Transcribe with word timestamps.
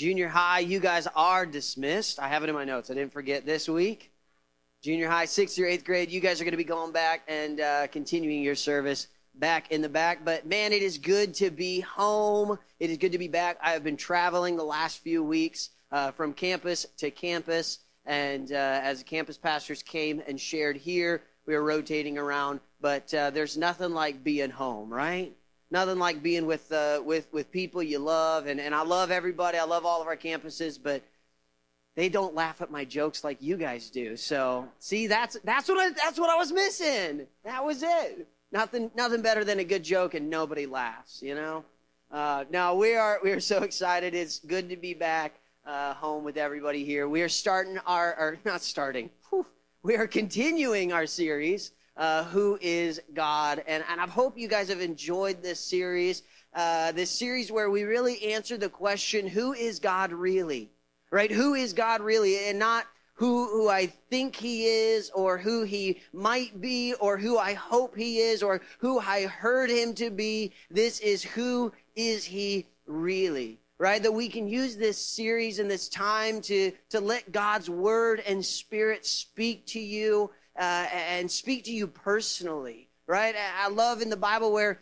Junior 0.00 0.28
high, 0.28 0.60
you 0.60 0.80
guys 0.80 1.06
are 1.14 1.44
dismissed. 1.44 2.18
I 2.18 2.28
have 2.28 2.42
it 2.42 2.48
in 2.48 2.54
my 2.54 2.64
notes. 2.64 2.90
I 2.90 2.94
didn't 2.94 3.12
forget 3.12 3.44
this 3.44 3.68
week. 3.68 4.10
Junior 4.80 5.06
high, 5.10 5.26
sixth 5.26 5.58
or 5.58 5.66
eighth 5.66 5.84
grade, 5.84 6.10
you 6.10 6.22
guys 6.22 6.40
are 6.40 6.44
going 6.44 6.52
to 6.52 6.56
be 6.56 6.64
going 6.64 6.90
back 6.90 7.20
and 7.28 7.60
uh, 7.60 7.86
continuing 7.88 8.42
your 8.42 8.54
service 8.54 9.08
back 9.34 9.70
in 9.72 9.82
the 9.82 9.90
back. 9.90 10.24
But 10.24 10.46
man, 10.46 10.72
it 10.72 10.80
is 10.80 10.96
good 10.96 11.34
to 11.34 11.50
be 11.50 11.80
home. 11.80 12.58
It 12.78 12.88
is 12.88 12.96
good 12.96 13.12
to 13.12 13.18
be 13.18 13.28
back. 13.28 13.58
I 13.62 13.72
have 13.72 13.84
been 13.84 13.98
traveling 13.98 14.56
the 14.56 14.64
last 14.64 15.00
few 15.00 15.22
weeks 15.22 15.68
uh, 15.92 16.12
from 16.12 16.32
campus 16.32 16.86
to 16.96 17.10
campus. 17.10 17.80
And 18.06 18.52
uh, 18.52 18.80
as 18.82 19.00
the 19.00 19.04
campus 19.04 19.36
pastors 19.36 19.82
came 19.82 20.22
and 20.26 20.40
shared 20.40 20.78
here, 20.78 21.24
we 21.44 21.54
were 21.54 21.62
rotating 21.62 22.16
around. 22.16 22.60
But 22.80 23.12
uh, 23.12 23.28
there's 23.32 23.58
nothing 23.58 23.90
like 23.90 24.24
being 24.24 24.48
home, 24.48 24.90
right? 24.90 25.36
Nothing 25.70 25.98
like 25.98 26.22
being 26.22 26.46
with 26.46 26.70
uh, 26.72 27.00
with 27.04 27.32
with 27.32 27.50
people 27.52 27.82
you 27.82 28.00
love, 28.00 28.46
and 28.46 28.60
and 28.60 28.74
I 28.74 28.82
love 28.82 29.10
everybody. 29.10 29.56
I 29.58 29.64
love 29.64 29.86
all 29.86 30.00
of 30.00 30.08
our 30.08 30.16
campuses, 30.16 30.78
but 30.82 31.02
they 31.94 32.08
don't 32.08 32.34
laugh 32.34 32.60
at 32.60 32.70
my 32.70 32.84
jokes 32.84 33.22
like 33.22 33.40
you 33.40 33.56
guys 33.56 33.90
do. 33.90 34.16
So 34.16 34.68
see, 34.78 35.06
that's 35.06 35.36
that's 35.44 35.68
what 35.68 35.78
I, 35.78 35.90
that's 35.90 36.18
what 36.18 36.30
I 36.30 36.36
was 36.36 36.52
missing. 36.52 37.26
That 37.44 37.64
was 37.64 37.82
it. 37.82 38.26
Nothing 38.50 38.90
nothing 38.96 39.22
better 39.22 39.44
than 39.44 39.60
a 39.60 39.64
good 39.64 39.84
joke 39.84 40.14
and 40.14 40.28
nobody 40.28 40.66
laughs. 40.66 41.22
You 41.22 41.34
know. 41.34 41.64
Uh, 42.10 42.44
no, 42.50 42.74
we 42.74 42.96
are 42.96 43.20
we 43.22 43.30
are 43.30 43.40
so 43.40 43.62
excited. 43.62 44.14
It's 44.14 44.40
good 44.40 44.68
to 44.70 44.76
be 44.76 44.94
back 44.94 45.34
uh, 45.64 45.94
home 45.94 46.24
with 46.24 46.36
everybody 46.36 46.84
here. 46.84 47.08
We 47.08 47.22
are 47.22 47.28
starting 47.28 47.78
our 47.86 48.16
or 48.18 48.38
not 48.44 48.62
starting. 48.62 49.10
Whew, 49.28 49.46
we 49.84 49.94
are 49.96 50.08
continuing 50.08 50.92
our 50.92 51.06
series 51.06 51.70
uh, 52.00 52.24
who 52.24 52.58
is 52.62 52.98
God. 53.14 53.62
And, 53.66 53.84
and 53.88 54.00
I 54.00 54.06
hope 54.06 54.38
you 54.38 54.48
guys 54.48 54.70
have 54.70 54.80
enjoyed 54.80 55.42
this 55.42 55.60
series, 55.60 56.22
uh, 56.54 56.92
this 56.92 57.10
series 57.10 57.52
where 57.52 57.68
we 57.68 57.82
really 57.84 58.32
answer 58.32 58.56
the 58.56 58.70
question, 58.70 59.26
who 59.26 59.52
is 59.52 59.78
God 59.78 60.10
really? 60.10 60.70
Right? 61.10 61.30
Who 61.30 61.54
is 61.54 61.74
God 61.74 62.00
really? 62.00 62.48
And 62.48 62.58
not 62.58 62.86
who, 63.14 63.48
who 63.48 63.68
I 63.68 63.86
think 64.08 64.34
he 64.34 64.64
is 64.64 65.10
or 65.10 65.36
who 65.36 65.62
he 65.62 66.00
might 66.14 66.58
be 66.58 66.94
or 66.94 67.18
who 67.18 67.36
I 67.36 67.52
hope 67.52 67.94
he 67.94 68.18
is 68.18 68.42
or 68.42 68.62
who 68.78 68.98
I 68.98 69.26
heard 69.26 69.68
him 69.68 69.92
to 69.96 70.08
be. 70.08 70.52
This 70.70 71.00
is 71.00 71.22
who 71.22 71.70
is 71.94 72.24
he 72.24 72.66
really? 72.86 73.58
Right? 73.76 74.02
That 74.02 74.12
we 74.12 74.28
can 74.28 74.48
use 74.48 74.76
this 74.76 74.96
series 74.96 75.58
and 75.58 75.70
this 75.70 75.88
time 75.90 76.40
to, 76.42 76.72
to 76.88 77.00
let 77.00 77.30
God's 77.30 77.68
word 77.68 78.22
and 78.26 78.42
spirit 78.42 79.04
speak 79.04 79.66
to 79.66 79.80
you 79.80 80.30
uh, 80.58 80.86
and 80.92 81.30
speak 81.30 81.64
to 81.64 81.72
you 81.72 81.86
personally, 81.86 82.88
right? 83.06 83.34
I 83.36 83.68
love 83.68 84.02
in 84.02 84.10
the 84.10 84.16
Bible 84.16 84.52
where 84.52 84.80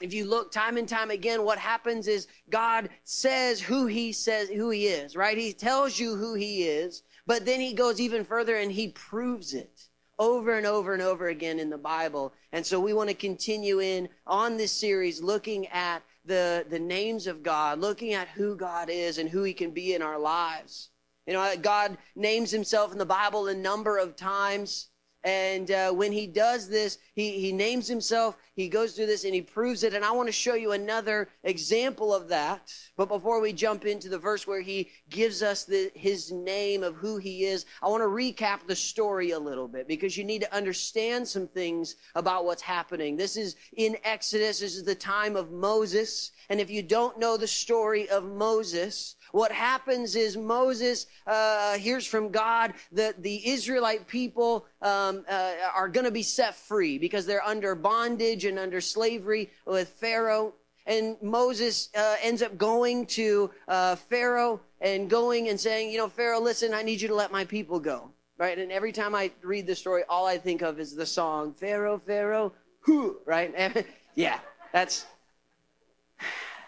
if 0.00 0.12
you 0.12 0.24
look 0.24 0.50
time 0.50 0.76
and 0.76 0.88
time 0.88 1.10
again, 1.10 1.44
what 1.44 1.58
happens 1.58 2.08
is 2.08 2.26
God 2.50 2.88
says 3.04 3.60
who 3.60 3.86
he 3.86 4.12
says 4.12 4.48
who 4.48 4.70
he 4.70 4.86
is, 4.86 5.14
right? 5.14 5.38
He 5.38 5.52
tells 5.52 5.98
you 5.98 6.16
who 6.16 6.34
he 6.34 6.64
is, 6.64 7.02
but 7.26 7.46
then 7.46 7.60
he 7.60 7.72
goes 7.72 8.00
even 8.00 8.24
further 8.24 8.56
and 8.56 8.72
he 8.72 8.88
proves 8.88 9.54
it 9.54 9.88
over 10.18 10.56
and 10.56 10.66
over 10.66 10.94
and 10.94 11.02
over 11.02 11.28
again 11.28 11.58
in 11.58 11.70
the 11.70 11.78
Bible. 11.78 12.32
And 12.52 12.64
so 12.64 12.80
we 12.80 12.92
want 12.92 13.08
to 13.10 13.14
continue 13.14 13.80
in 13.80 14.08
on 14.26 14.56
this 14.56 14.72
series 14.72 15.22
looking 15.22 15.66
at 15.68 16.02
the, 16.24 16.64
the 16.68 16.78
names 16.78 17.26
of 17.26 17.42
God, 17.42 17.78
looking 17.80 18.14
at 18.14 18.28
who 18.28 18.56
God 18.56 18.88
is 18.90 19.18
and 19.18 19.28
who 19.28 19.42
he 19.42 19.52
can 19.52 19.70
be 19.70 19.94
in 19.94 20.02
our 20.02 20.18
lives. 20.18 20.90
You 21.26 21.34
know, 21.34 21.54
God 21.60 21.96
names 22.14 22.50
himself 22.50 22.92
in 22.92 22.98
the 22.98 23.06
Bible 23.06 23.46
a 23.46 23.54
number 23.54 23.98
of 23.98 24.16
times. 24.16 24.88
And 25.24 25.70
uh, 25.70 25.90
when 25.92 26.12
he 26.12 26.26
does 26.26 26.68
this, 26.68 26.98
he, 27.14 27.40
he 27.40 27.52
names 27.52 27.88
himself, 27.88 28.36
he 28.56 28.68
goes 28.68 28.92
through 28.92 29.06
this 29.06 29.24
and 29.24 29.34
he 29.34 29.42
proves 29.42 29.82
it. 29.82 29.94
And 29.94 30.04
I 30.04 30.12
want 30.12 30.28
to 30.28 30.32
show 30.32 30.54
you 30.54 30.72
another 30.72 31.28
example 31.42 32.14
of 32.14 32.28
that. 32.28 32.72
But 32.96 33.08
before 33.08 33.40
we 33.40 33.52
jump 33.52 33.84
into 33.84 34.08
the 34.08 34.18
verse 34.18 34.46
where 34.46 34.60
he 34.60 34.90
gives 35.10 35.42
us 35.42 35.64
the, 35.64 35.90
his 35.94 36.30
name 36.30 36.84
of 36.84 36.94
who 36.94 37.16
he 37.16 37.44
is, 37.44 37.66
I 37.82 37.88
want 37.88 38.02
to 38.02 38.08
recap 38.08 38.66
the 38.66 38.76
story 38.76 39.32
a 39.32 39.38
little 39.38 39.66
bit 39.66 39.88
because 39.88 40.16
you 40.16 40.24
need 40.24 40.42
to 40.42 40.54
understand 40.54 41.26
some 41.26 41.48
things 41.48 41.96
about 42.14 42.44
what's 42.44 42.62
happening. 42.62 43.16
This 43.16 43.36
is 43.36 43.56
in 43.76 43.96
Exodus. 44.04 44.60
This 44.60 44.76
is 44.76 44.84
the 44.84 44.94
time 44.94 45.34
of 45.34 45.50
Moses. 45.50 46.30
And 46.48 46.60
if 46.60 46.70
you 46.70 46.82
don't 46.82 47.18
know 47.18 47.36
the 47.36 47.48
story 47.48 48.08
of 48.08 48.24
Moses, 48.24 49.16
what 49.32 49.50
happens 49.50 50.14
is 50.14 50.36
Moses 50.36 51.06
uh, 51.26 51.76
hears 51.76 52.06
from 52.06 52.28
God 52.28 52.72
that 52.92 53.20
the 53.20 53.48
Israelite 53.48 54.06
people 54.06 54.66
um, 54.80 55.24
uh, 55.28 55.54
are 55.74 55.88
going 55.88 56.04
to 56.04 56.12
be 56.12 56.22
set 56.22 56.54
free 56.54 56.98
because 56.98 57.26
they're 57.26 57.44
under 57.44 57.74
bondage 57.74 58.43
under 58.58 58.80
slavery 58.80 59.50
with 59.66 59.88
Pharaoh. 59.88 60.54
And 60.86 61.16
Moses 61.22 61.88
uh, 61.96 62.16
ends 62.22 62.42
up 62.42 62.58
going 62.58 63.06
to 63.06 63.50
uh, 63.68 63.96
Pharaoh 63.96 64.60
and 64.80 65.08
going 65.08 65.48
and 65.48 65.58
saying, 65.58 65.90
you 65.90 65.98
know, 65.98 66.08
Pharaoh, 66.08 66.40
listen, 66.40 66.74
I 66.74 66.82
need 66.82 67.00
you 67.00 67.08
to 67.08 67.14
let 67.14 67.32
my 67.32 67.44
people 67.44 67.80
go. 67.80 68.10
Right? 68.36 68.58
And 68.58 68.72
every 68.72 68.92
time 68.92 69.14
I 69.14 69.30
read 69.42 69.66
the 69.66 69.76
story, 69.76 70.02
all 70.08 70.26
I 70.26 70.38
think 70.38 70.60
of 70.60 70.80
is 70.80 70.94
the 70.94 71.06
song, 71.06 71.54
Pharaoh, 71.54 72.00
Pharaoh, 72.04 72.52
who, 72.80 73.18
right? 73.24 73.86
yeah, 74.14 74.40
that's, 74.72 75.06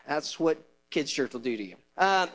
that's 0.07 0.39
what 0.39 0.59
kids' 0.91 1.13
church 1.13 1.33
will 1.33 1.41
do 1.41 1.57
to 1.57 1.63
you. 1.63 1.77
Um, 1.99 2.29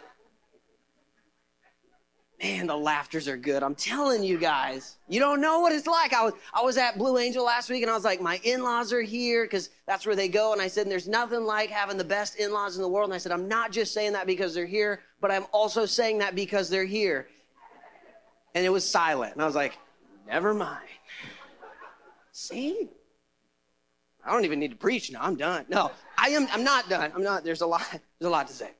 man, 2.42 2.68
the 2.68 2.76
laughters 2.76 3.28
are 3.28 3.38
good. 3.38 3.64
I'm 3.64 3.76
telling 3.76 4.24
you 4.24 4.38
guys, 4.38 4.98
you 5.08 5.20
don't 5.20 5.42
know 5.42 5.60
what 5.60 5.72
it's 5.72 5.88
like. 5.88 6.14
I 6.14 6.24
was, 6.24 6.34
I 6.54 6.62
was 6.62 6.78
at 6.78 6.98
Blue 6.98 7.18
Angel 7.18 7.46
last 7.46 7.70
week 7.70 7.82
and 7.84 7.92
I 7.92 7.96
was 7.96 8.04
like, 8.04 8.22
my 8.22 8.40
in-laws 8.44 8.92
are 8.94 9.02
here 9.02 9.44
because 9.44 9.70
that's 9.88 10.06
where 10.06 10.16
they 10.16 10.28
go. 10.28 10.54
And 10.54 10.62
I 10.62 10.68
said, 10.68 10.90
there's 10.90 11.08
nothing 11.08 11.44
like 11.44 11.70
having 11.70 11.98
the 11.98 12.04
best 12.04 12.38
in-laws 12.38 12.76
in 12.76 12.82
the 12.82 12.88
world. 12.88 13.10
And 13.10 13.14
I 13.14 13.18
said, 13.18 13.32
I'm 13.32 13.48
not 13.48 13.72
just 13.72 13.94
saying 13.94 14.14
that 14.14 14.26
because 14.26 14.54
they're 14.54 14.66
here, 14.66 15.02
but 15.20 15.32
I'm 15.32 15.46
also 15.52 15.86
saying 15.86 16.20
that 16.20 16.36
because 16.36 16.70
they're 16.70 16.86
here. 16.86 17.28
And 18.56 18.66
it 18.66 18.70
was 18.70 18.88
silent. 18.88 19.34
And 19.34 19.42
I 19.42 19.46
was 19.46 19.56
like, 19.56 19.78
never 20.28 20.54
mind. 20.54 20.88
See? 22.32 22.90
I 24.26 24.32
don't 24.32 24.46
even 24.46 24.60
need 24.60 24.72
to 24.72 24.78
preach 24.78 25.12
now. 25.12 25.20
I'm 25.22 25.36
done. 25.36 25.66
No, 25.70 25.92
I 26.18 26.30
am, 26.30 26.48
I'm 26.52 26.64
not 26.64 26.90
done. 26.90 27.12
I'm 27.16 27.24
not, 27.24 27.44
there's 27.44 27.62
a 27.62 27.68
lot, 27.68 27.88
there's 27.92 28.28
a 28.28 28.30
lot 28.30 28.48
to 28.48 28.54
say. 28.54 28.72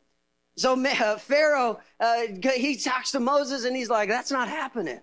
So 0.56 0.74
uh, 0.84 1.18
Pharaoh, 1.18 1.80
uh, 2.00 2.22
he 2.56 2.76
talks 2.76 3.12
to 3.12 3.20
Moses 3.20 3.66
and 3.66 3.76
he's 3.76 3.90
like, 3.90 4.10
that's 4.10 4.32
not 4.32 4.48
happening. 4.48 5.00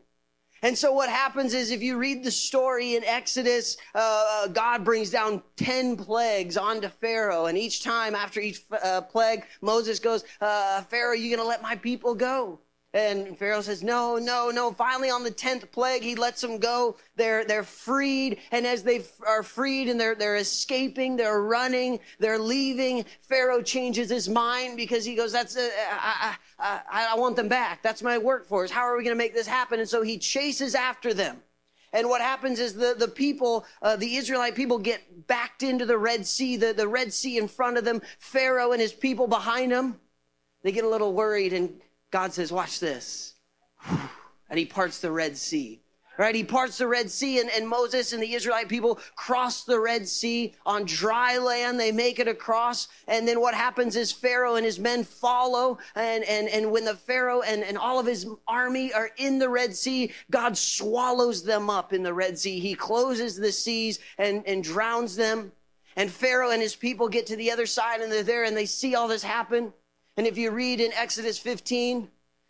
And 0.62 0.76
so 0.76 0.92
what 0.92 1.08
happens 1.08 1.54
is 1.54 1.70
if 1.70 1.82
you 1.82 1.98
read 1.98 2.24
the 2.24 2.30
story 2.30 2.96
in 2.96 3.04
Exodus, 3.04 3.76
uh, 3.94 4.48
God 4.48 4.84
brings 4.84 5.08
down 5.10 5.42
10 5.56 5.96
plagues 5.96 6.56
onto 6.56 6.88
Pharaoh. 6.88 7.46
And 7.46 7.56
each 7.56 7.84
time 7.84 8.14
after 8.14 8.40
each 8.40 8.62
uh, 8.82 9.02
plague, 9.02 9.44
Moses 9.62 10.00
goes, 10.00 10.24
uh, 10.40 10.82
Pharaoh, 10.82 11.14
you're 11.14 11.36
going 11.36 11.44
to 11.44 11.48
let 11.48 11.62
my 11.62 11.76
people 11.76 12.14
go? 12.14 12.58
And 12.94 13.38
Pharaoh 13.38 13.60
says, 13.60 13.82
no, 13.82 14.16
no, 14.16 14.50
no. 14.50 14.72
Finally, 14.72 15.10
on 15.10 15.22
the 15.22 15.30
10th 15.30 15.70
plague, 15.70 16.02
he 16.02 16.14
lets 16.14 16.40
them 16.40 16.58
go. 16.58 16.96
They're, 17.16 17.44
they're 17.44 17.62
freed. 17.62 18.38
And 18.50 18.66
as 18.66 18.82
they 18.82 19.04
are 19.26 19.42
freed 19.42 19.90
and 19.90 20.00
they're, 20.00 20.14
they're 20.14 20.36
escaping, 20.36 21.16
they're 21.16 21.42
running, 21.42 22.00
they're 22.18 22.38
leaving, 22.38 23.04
Pharaoh 23.20 23.60
changes 23.60 24.08
his 24.08 24.26
mind 24.26 24.78
because 24.78 25.04
he 25.04 25.14
goes, 25.14 25.32
that's, 25.32 25.54
uh, 25.54 25.68
I, 25.92 26.36
I, 26.58 26.80
I, 26.90 27.08
I 27.12 27.18
want 27.18 27.36
them 27.36 27.48
back. 27.48 27.82
That's 27.82 28.02
my 28.02 28.16
workforce. 28.16 28.70
How 28.70 28.82
are 28.82 28.96
we 28.96 29.04
going 29.04 29.14
to 29.14 29.18
make 29.18 29.34
this 29.34 29.46
happen? 29.46 29.80
And 29.80 29.88
so 29.88 30.00
he 30.00 30.16
chases 30.16 30.74
after 30.74 31.12
them. 31.12 31.42
And 31.92 32.08
what 32.08 32.22
happens 32.22 32.58
is 32.58 32.72
the, 32.72 32.94
the 32.98 33.08
people, 33.08 33.66
uh, 33.82 33.96
the 33.96 34.16
Israelite 34.16 34.54
people 34.54 34.78
get 34.78 35.26
backed 35.26 35.62
into 35.62 35.84
the 35.84 35.98
Red 35.98 36.26
Sea, 36.26 36.56
the, 36.56 36.72
the 36.72 36.88
Red 36.88 37.12
Sea 37.12 37.36
in 37.36 37.48
front 37.48 37.76
of 37.76 37.84
them, 37.84 38.00
Pharaoh 38.18 38.72
and 38.72 38.80
his 38.80 38.92
people 38.94 39.26
behind 39.26 39.72
them. 39.72 40.00
They 40.62 40.72
get 40.72 40.84
a 40.84 40.88
little 40.88 41.12
worried 41.12 41.52
and 41.52 41.80
God 42.10 42.32
says, 42.32 42.52
watch 42.52 42.80
this. 42.80 43.34
And 44.50 44.58
he 44.58 44.64
parts 44.64 45.00
the 45.00 45.10
Red 45.10 45.36
Sea. 45.36 45.82
Right? 46.16 46.34
He 46.34 46.42
parts 46.42 46.78
the 46.78 46.88
Red 46.88 47.12
Sea 47.12 47.38
and, 47.38 47.48
and 47.48 47.68
Moses 47.68 48.12
and 48.12 48.20
the 48.20 48.34
Israelite 48.34 48.68
people 48.68 48.98
cross 49.14 49.62
the 49.62 49.78
Red 49.78 50.08
Sea 50.08 50.52
on 50.66 50.84
dry 50.84 51.38
land. 51.38 51.78
They 51.78 51.92
make 51.92 52.18
it 52.18 52.26
across. 52.26 52.88
And 53.06 53.28
then 53.28 53.40
what 53.40 53.54
happens 53.54 53.94
is 53.94 54.10
Pharaoh 54.10 54.56
and 54.56 54.64
his 54.64 54.80
men 54.80 55.04
follow. 55.04 55.78
And, 55.94 56.24
and, 56.24 56.48
and 56.48 56.72
when 56.72 56.84
the 56.84 56.96
Pharaoh 56.96 57.42
and, 57.42 57.62
and 57.62 57.78
all 57.78 58.00
of 58.00 58.06
his 58.06 58.26
army 58.48 58.92
are 58.92 59.10
in 59.16 59.38
the 59.38 59.48
Red 59.48 59.76
Sea, 59.76 60.10
God 60.28 60.58
swallows 60.58 61.44
them 61.44 61.70
up 61.70 61.92
in 61.92 62.02
the 62.02 62.14
Red 62.14 62.36
Sea. 62.36 62.58
He 62.58 62.74
closes 62.74 63.36
the 63.36 63.52
seas 63.52 64.00
and, 64.18 64.42
and 64.44 64.64
drowns 64.64 65.14
them. 65.14 65.52
And 65.94 66.10
Pharaoh 66.10 66.50
and 66.50 66.60
his 66.60 66.74
people 66.74 67.08
get 67.08 67.26
to 67.26 67.36
the 67.36 67.52
other 67.52 67.66
side 67.66 68.00
and 68.00 68.10
they're 68.10 68.24
there 68.24 68.42
and 68.42 68.56
they 68.56 68.66
see 68.66 68.96
all 68.96 69.06
this 69.06 69.22
happen. 69.22 69.72
And 70.18 70.26
if 70.26 70.36
you 70.36 70.50
read 70.50 70.80
in 70.80 70.92
Exodus 70.94 71.38
15, 71.38 72.08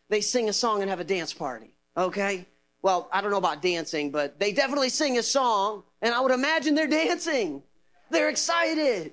they 0.09 0.23
sing 0.23 0.49
a 0.49 0.55
song 0.55 0.81
and 0.81 0.89
have 0.89 1.01
a 1.01 1.05
dance 1.05 1.35
party. 1.35 1.75
Okay? 1.99 2.47
Well, 2.81 3.11
I 3.13 3.21
don't 3.21 3.31
know 3.31 3.37
about 3.37 3.61
dancing, 3.61 4.11
but 4.11 4.41
they 4.41 4.53
definitely 4.53 4.89
sing 4.89 5.19
a 5.19 5.23
song, 5.23 5.83
and 6.01 6.15
I 6.15 6.21
would 6.21 6.33
imagine 6.33 6.75
they're 6.75 6.87
dancing. 6.87 7.63
They're 8.11 8.31
excited. 8.31 9.13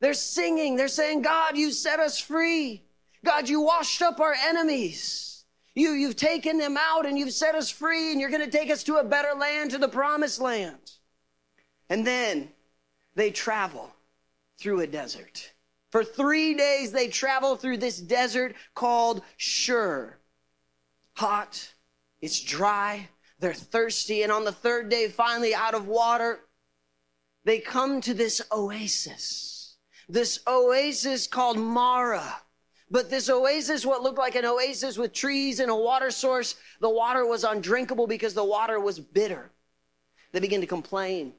They're 0.00 0.14
singing. 0.14 0.74
They're 0.74 0.88
saying, 0.88 1.22
God, 1.22 1.56
you 1.56 1.70
set 1.70 2.00
us 2.00 2.18
free. 2.18 2.82
God, 3.24 3.48
you 3.48 3.60
washed 3.60 4.02
up 4.02 4.18
our 4.18 4.34
enemies. 4.34 5.44
You, 5.76 5.92
you've 5.92 6.16
taken 6.16 6.58
them 6.58 6.76
out 6.76 7.06
and 7.06 7.16
you've 7.16 7.32
set 7.32 7.54
us 7.54 7.70
free 7.70 8.10
and 8.10 8.20
you're 8.20 8.30
going 8.30 8.44
to 8.44 8.50
take 8.50 8.72
us 8.72 8.82
to 8.84 8.96
a 8.96 9.04
better 9.04 9.38
land, 9.38 9.70
to 9.70 9.78
the 9.78 9.88
promised 9.88 10.40
land. 10.40 10.94
And 11.88 12.04
then 12.04 12.48
they 13.14 13.30
travel 13.30 13.88
through 14.58 14.80
a 14.80 14.86
desert. 14.88 15.52
For 15.90 16.04
three 16.04 16.54
days 16.54 16.92
they 16.92 17.08
travel 17.08 17.56
through 17.56 17.78
this 17.78 17.98
desert 17.98 18.54
called 18.74 19.22
Shur. 19.36 20.18
Hot, 21.14 21.72
it's 22.20 22.40
dry, 22.40 23.08
they're 23.40 23.54
thirsty, 23.54 24.22
and 24.22 24.32
on 24.32 24.44
the 24.44 24.52
third 24.52 24.88
day, 24.88 25.08
finally 25.08 25.54
out 25.54 25.74
of 25.74 25.86
water, 25.86 26.40
they 27.44 27.58
come 27.58 28.00
to 28.02 28.14
this 28.14 28.42
oasis. 28.52 29.76
This 30.08 30.40
oasis 30.46 31.26
called 31.26 31.58
Marah. 31.58 32.42
But 32.90 33.10
this 33.10 33.28
oasis, 33.28 33.84
what 33.84 34.02
looked 34.02 34.18
like 34.18 34.34
an 34.34 34.46
oasis 34.46 34.96
with 34.96 35.12
trees 35.12 35.60
and 35.60 35.70
a 35.70 35.76
water 35.76 36.10
source, 36.10 36.54
the 36.80 36.88
water 36.88 37.26
was 37.26 37.44
undrinkable 37.44 38.06
because 38.06 38.34
the 38.34 38.44
water 38.44 38.80
was 38.80 38.98
bitter. 38.98 39.50
They 40.32 40.40
begin 40.40 40.62
to 40.62 40.66
complain. 40.66 41.34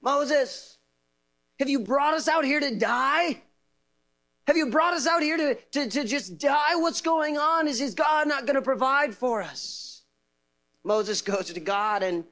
Moses, 0.00 0.78
have 1.58 1.68
you 1.68 1.80
brought 1.80 2.14
us 2.14 2.28
out 2.28 2.44
here 2.44 2.60
to 2.60 2.76
die? 2.76 3.42
Have 4.48 4.56
you 4.56 4.70
brought 4.70 4.94
us 4.94 5.06
out 5.06 5.22
here 5.22 5.36
to, 5.36 5.54
to, 5.72 5.90
to 5.90 6.04
just 6.04 6.38
die? 6.38 6.74
What's 6.74 7.02
going 7.02 7.36
on? 7.36 7.68
Is, 7.68 7.82
is 7.82 7.94
God 7.94 8.26
not 8.26 8.46
going 8.46 8.54
to 8.54 8.62
provide 8.62 9.14
for 9.14 9.42
us? 9.42 10.04
Moses 10.82 11.20
goes 11.20 11.52
to 11.52 11.60
God 11.60 12.02
and 12.02 12.24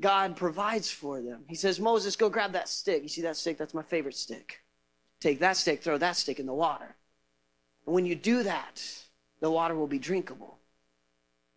God 0.00 0.36
provides 0.36 0.88
for 0.88 1.20
them. 1.20 1.42
He 1.48 1.56
says, 1.56 1.80
Moses, 1.80 2.14
go 2.14 2.28
grab 2.28 2.52
that 2.52 2.68
stick. 2.68 3.02
You 3.02 3.08
see 3.08 3.22
that 3.22 3.36
stick? 3.36 3.58
That's 3.58 3.74
my 3.74 3.82
favorite 3.82 4.14
stick. 4.14 4.60
Take 5.18 5.40
that 5.40 5.56
stick, 5.56 5.82
throw 5.82 5.98
that 5.98 6.14
stick 6.14 6.38
in 6.38 6.46
the 6.46 6.54
water. 6.54 6.94
And 7.84 7.96
when 7.96 8.06
you 8.06 8.14
do 8.14 8.44
that, 8.44 8.80
the 9.40 9.50
water 9.50 9.74
will 9.74 9.88
be 9.88 9.98
drinkable. 9.98 10.56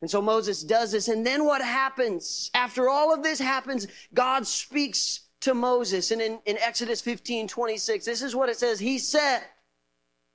And 0.01 0.09
so 0.09 0.23
Moses 0.23 0.63
does 0.63 0.91
this. 0.91 1.07
And 1.07 1.23
then 1.23 1.45
what 1.45 1.61
happens? 1.61 2.49
After 2.55 2.89
all 2.89 3.13
of 3.13 3.21
this 3.21 3.37
happens, 3.37 3.85
God 4.11 4.47
speaks 4.47 5.19
to 5.41 5.53
Moses. 5.53 6.09
And 6.09 6.19
in, 6.19 6.39
in 6.47 6.57
Exodus 6.57 6.99
15, 6.99 7.47
26, 7.47 8.05
this 8.05 8.23
is 8.23 8.35
what 8.35 8.49
it 8.49 8.57
says. 8.57 8.79
He 8.79 8.97
said, 8.97 9.43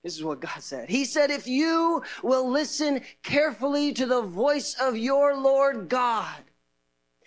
this 0.03 0.17
is 0.17 0.25
what 0.25 0.41
God 0.41 0.61
said. 0.61 0.89
He 0.89 1.05
said, 1.05 1.31
if 1.31 1.47
you 1.47 2.03
will 2.23 2.49
listen 2.49 3.03
carefully 3.23 3.93
to 3.95 4.07
the 4.07 4.23
voice 4.23 4.77
of 4.81 4.97
your 4.97 5.37
Lord 5.37 5.89
God 5.89 6.43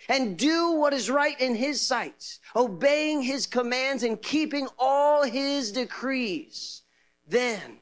and 0.08 0.36
do 0.36 0.72
what 0.72 0.92
is 0.92 1.10
right 1.10 1.38
in 1.40 1.54
his 1.54 1.80
sight, 1.80 2.38
obeying 2.56 3.22
his 3.22 3.46
commands 3.46 4.02
and 4.02 4.20
keeping 4.20 4.68
all 4.78 5.22
his 5.22 5.70
decrees, 5.70 6.82
then 7.28 7.78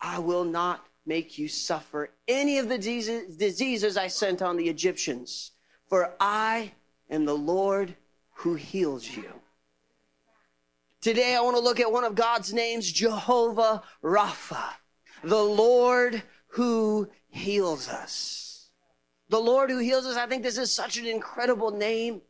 I 0.00 0.18
will 0.18 0.44
not 0.44 0.86
make 1.06 1.38
you 1.38 1.48
suffer 1.48 2.10
any 2.28 2.58
of 2.58 2.68
the 2.68 2.78
diseases 2.78 3.96
I 3.96 4.08
sent 4.08 4.42
on 4.42 4.56
the 4.56 4.68
Egyptians, 4.68 5.52
for 5.88 6.14
I 6.20 6.72
am 7.08 7.24
the 7.24 7.34
Lord 7.34 7.96
who 8.34 8.54
heals 8.54 9.08
you. 9.08 9.39
Today, 11.00 11.34
I 11.34 11.40
want 11.40 11.56
to 11.56 11.62
look 11.62 11.80
at 11.80 11.90
one 11.90 12.04
of 12.04 12.14
God's 12.14 12.52
names, 12.52 12.92
Jehovah 12.92 13.82
Rapha, 14.04 14.64
the 15.24 15.42
Lord 15.42 16.22
who 16.48 17.08
heals 17.28 17.88
us. 17.88 18.68
The 19.30 19.40
Lord 19.40 19.70
who 19.70 19.78
heals 19.78 20.04
us. 20.04 20.16
I 20.16 20.26
think 20.26 20.42
this 20.42 20.58
is 20.58 20.70
such 20.70 20.98
an 20.98 21.06
incredible 21.06 21.70
name. 21.70 22.20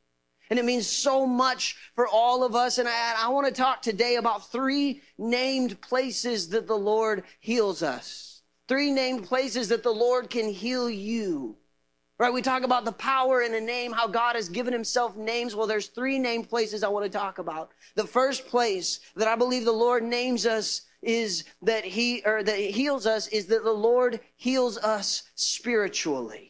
And 0.51 0.59
it 0.59 0.65
means 0.65 0.87
so 0.87 1.27
much 1.27 1.77
for 1.97 2.07
all 2.07 2.45
of 2.45 2.55
us. 2.55 2.79
And 2.79 2.89
I, 2.89 3.15
I 3.19 3.29
want 3.29 3.49
to 3.49 3.53
talk 3.53 3.83
today 3.83 4.17
about 4.17 4.53
three 4.53 5.03
named 5.19 5.81
places 5.81 6.51
that 6.51 6.69
the 6.69 6.79
Lord 6.79 7.25
heals 7.41 7.83
us. 7.83 8.43
Three 8.69 8.93
named 8.93 9.25
places 9.25 9.69
that 9.69 9.83
the 9.83 9.91
Lord 9.91 10.31
can 10.31 10.49
heal 10.49 10.89
you. 10.89 11.57
Right? 12.21 12.31
We 12.31 12.43
talk 12.43 12.65
about 12.65 12.85
the 12.85 12.93
power 12.93 13.41
in 13.41 13.55
a 13.55 13.61
name, 13.63 13.93
how 13.93 14.07
God 14.07 14.37
has 14.37 14.51
given 14.51 14.75
himself 14.75 15.17
names. 15.17 15.57
Well, 15.57 15.67
there's 15.67 15.87
three 15.87 16.19
named 16.19 16.51
places 16.51 16.85
I 16.85 16.89
want 16.89 17.11
to 17.11 17.19
talk 17.19 17.39
about. 17.39 17.71
The 17.95 18.07
first 18.07 18.47
place 18.47 19.01
that 19.17 19.27
I 19.27 19.37
believe 19.37 19.65
the 19.65 19.73
Lord 19.73 20.03
names 20.03 20.45
us 20.45 20.83
is 21.01 21.45
that 21.63 21.83
he, 21.83 22.21
or 22.27 22.43
that 22.43 22.59
he 22.59 22.73
heals 22.73 23.07
us 23.07 23.29
is 23.29 23.47
that 23.47 23.65
the 23.65 23.73
Lord 23.73 24.21
heals 24.37 24.77
us 24.77 25.23
spiritually. 25.35 26.50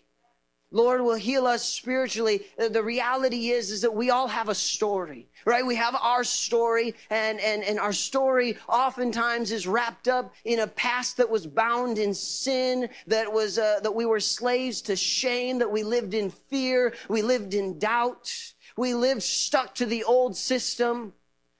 Lord 0.73 1.01
will 1.01 1.17
heal 1.17 1.47
us 1.47 1.65
spiritually. 1.65 2.47
The 2.57 2.83
reality 2.83 3.51
is, 3.51 3.73
is 3.73 3.83
that 3.83 3.95
we 3.95 4.11
all 4.11 4.29
have 4.29 4.49
a 4.49 4.55
story, 4.55 5.29
right? 5.45 5.67
We 5.67 5.75
have 5.75 5.97
our 6.01 6.23
story 6.23 6.95
and, 7.11 7.41
and, 7.41 7.65
and 7.65 7.81
our 7.81 7.93
story 7.93 8.57
oftentimes 8.69 9.51
is 9.51 9.67
wrapped 9.67 10.07
up 10.07 10.33
in 10.45 10.61
a 10.61 10.69
past 10.69 11.17
that 11.17 11.29
was 11.29 11.47
bound 11.47 11.99
in 11.99 12.15
sin, 12.15 12.89
that 13.09 13.33
was, 13.33 13.59
uh, 13.59 13.81
that 13.83 13.95
we 13.95 14.07
were 14.07 14.21
slaves 14.21 14.81
to 14.83 14.95
shame, 14.95 15.59
that 15.59 15.71
we 15.71 15.83
lived 15.83 16.15
in 16.15 16.31
fear, 16.31 16.95
we 17.09 17.23
lived 17.23 17.55
in 17.55 17.79
doubt, 17.81 18.33
we 18.77 18.95
lived 18.95 19.25
stuck 19.25 19.75
to 19.75 19.87
the 19.87 20.05
old 20.05 20.37
system, 20.37 21.13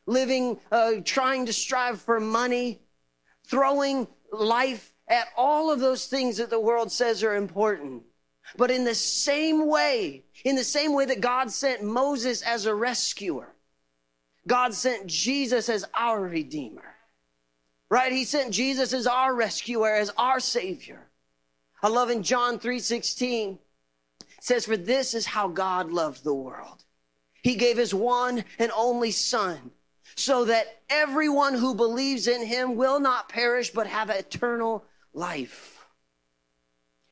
living, 0.07 0.61
uh, 0.71 0.93
trying 1.05 1.47
to 1.47 1.53
strive 1.53 2.01
for 2.01 2.21
money, 2.21 2.81
throwing 3.45 4.07
life 4.33 4.95
at 5.09 5.27
all 5.37 5.73
of 5.73 5.81
those 5.81 6.07
things 6.07 6.37
that 6.37 6.51
the 6.51 6.61
world 6.61 6.93
says 6.93 7.25
are 7.25 7.35
important. 7.35 8.05
But 8.57 8.71
in 8.71 8.85
the 8.85 8.95
same 8.95 9.67
way, 9.67 10.25
in 10.45 10.57
the 10.57 10.65
same 10.65 10.93
way 10.93 11.05
that 11.07 11.21
God 11.21 11.51
sent 11.51 11.83
Moses 11.83 12.43
as 12.43 12.67
a 12.67 12.75
rescuer, 12.75 13.55
God 14.47 14.75
sent 14.75 15.07
Jesus 15.07 15.69
as 15.69 15.85
our 15.95 16.21
redeemer. 16.21 16.97
Right? 17.89 18.13
He 18.13 18.25
sent 18.25 18.53
Jesus 18.53 18.93
as 18.93 19.07
our 19.07 19.35
rescuer, 19.35 19.95
as 19.95 20.11
our 20.17 20.41
savior. 20.41 21.09
I 21.83 21.89
love 21.89 22.11
in 22.11 22.23
John 22.23 22.59
3:16 22.59 23.59
says 24.41 24.67
for 24.67 24.77
this 24.77 25.15
is 25.15 25.27
how 25.27 25.49
God 25.49 25.93
loved 25.93 26.25
the 26.25 26.35
world. 26.35 26.85
He 27.43 27.57
gave 27.57 27.77
his 27.77 27.95
one 27.95 28.45
and 28.59 28.71
only 28.75 29.11
son 29.11 29.73
so 30.17 30.45
that 30.47 30.83
everyone 30.89 31.55
who 31.55 31.75
believes 31.75 32.27
in 32.27 32.45
him 32.45 32.77
will 32.77 33.01
not 33.01 33.29
perish 33.29 33.71
but 33.71 33.87
have 33.87 34.11
eternal 34.11 34.85
life. 35.13 35.70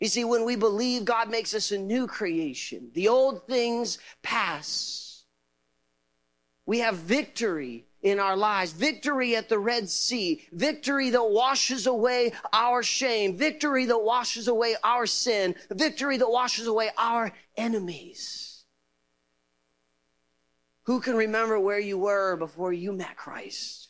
You 0.00 0.08
see, 0.08 0.24
when 0.24 0.44
we 0.44 0.56
believe, 0.56 1.04
God 1.04 1.28
makes 1.28 1.54
us 1.54 1.72
a 1.72 1.78
new 1.78 2.06
creation. 2.06 2.90
The 2.94 3.08
old 3.08 3.46
things 3.46 3.98
pass. 4.22 5.24
We 6.66 6.78
have 6.80 6.96
victory 6.96 7.86
in 8.00 8.20
our 8.20 8.36
lives, 8.36 8.72
victory 8.72 9.34
at 9.34 9.48
the 9.48 9.58
Red 9.58 9.88
Sea, 9.88 10.46
victory 10.52 11.10
that 11.10 11.30
washes 11.30 11.86
away 11.86 12.32
our 12.52 12.82
shame, 12.82 13.36
victory 13.36 13.86
that 13.86 13.98
washes 13.98 14.46
away 14.46 14.76
our 14.84 15.06
sin, 15.06 15.56
victory 15.70 16.16
that 16.18 16.30
washes 16.30 16.68
away 16.68 16.90
our 16.96 17.32
enemies. 17.56 18.64
Who 20.84 21.00
can 21.00 21.16
remember 21.16 21.58
where 21.58 21.80
you 21.80 21.98
were 21.98 22.36
before 22.36 22.72
you 22.72 22.92
met 22.92 23.16
Christ? 23.16 23.88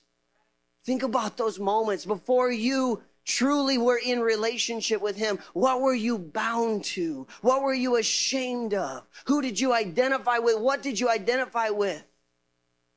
Think 0.85 1.03
about 1.03 1.37
those 1.37 1.59
moments 1.59 2.07
before 2.07 2.51
you 2.51 3.03
truly 3.29 3.79
were 3.79 4.01
in 4.03 4.21
relationship 4.21 5.01
with 5.01 5.17
him, 5.17 5.39
what 5.52 5.81
were 5.81 5.95
you 5.95 6.19
bound 6.19 6.83
to? 6.83 7.26
What 7.43 7.62
were 7.62 7.75
you 7.75 7.97
ashamed 7.97 8.75
of? 8.75 9.07
Who 9.26 9.43
did 9.43 9.61
you 9.61 9.73
identify 9.73 10.38
with? 10.38 10.59
What 10.59 10.83
did 10.83 10.99
you 10.99 11.09
identify 11.09 11.69
with? 11.69 12.02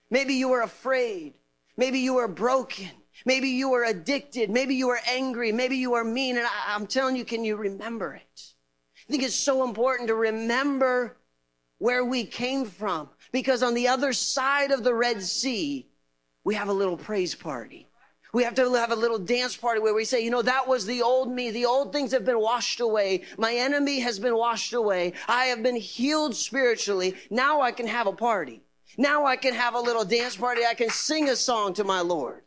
Maybe 0.10 0.34
you 0.36 0.48
were 0.48 0.62
afraid. 0.62 1.34
Maybe 1.78 2.00
you 2.00 2.16
were 2.16 2.28
broken. 2.28 2.90
Maybe 3.26 3.50
you 3.50 3.70
were 3.70 3.84
addicted. 3.84 4.50
Maybe 4.50 4.76
you 4.76 4.88
were 4.88 5.00
angry. 5.08 5.52
Maybe 5.52 5.78
you 5.78 5.92
were 5.92 6.04
mean. 6.04 6.38
And 6.38 6.48
I, 6.48 6.76
am 6.76 6.88
telling 6.88 7.16
you, 7.16 7.26
can 7.26 7.44
you 7.44 7.56
remember 7.56 8.16
it? 8.16 8.54
I 9.08 9.12
think 9.12 9.24
it's 9.24 9.36
so 9.36 9.64
important 9.64 10.08
to 10.08 10.16
remember 10.16 11.18
where 11.78 12.06
we 12.06 12.26
came 12.26 12.66
from 12.66 13.10
because 13.32 13.64
on 13.64 13.74
the 13.74 13.90
other 13.90 14.14
side 14.14 14.72
of 14.72 14.84
the 14.84 14.94
Red 14.94 15.22
Sea, 15.22 15.88
we 16.44 16.56
have 16.56 16.70
a 16.70 16.74
little 16.74 16.98
praise 16.98 17.36
party. 17.36 17.88
We 18.34 18.44
have 18.44 18.56
to 18.56 18.74
have 18.74 18.92
a 18.92 18.96
little 18.96 19.20
dance 19.20 19.58
party 19.58 19.82
where 19.82 19.94
we 19.94 20.06
say, 20.06 20.24
you 20.24 20.30
know, 20.30 20.42
that 20.42 20.68
was 20.68 20.86
the 20.86 21.02
old 21.02 21.30
me. 21.32 21.52
The 21.52 21.66
old 21.66 21.92
things 21.92 22.12
have 22.14 22.24
been 22.24 22.40
washed 22.40 22.80
away. 22.80 23.24
My 23.38 23.54
enemy 23.54 24.00
has 24.00 24.20
been 24.20 24.36
washed 24.36 24.74
away. 24.74 25.14
I 25.28 25.46
have 25.46 25.62
been 25.62 25.76
healed 25.76 26.36
spiritually. 26.36 27.16
Now 27.30 27.62
I 27.62 27.72
can 27.72 27.88
have 27.88 28.08
a 28.08 28.14
party. 28.14 28.62
Now 28.98 29.26
I 29.26 29.36
can 29.36 29.54
have 29.54 29.76
a 29.76 29.80
little 29.80 30.06
dance 30.06 30.36
party. 30.36 30.66
I 30.66 30.76
can 30.76 30.90
sing 30.90 31.30
a 31.30 31.36
song 31.36 31.74
to 31.74 31.84
my 31.84 32.00
Lord. 32.00 32.44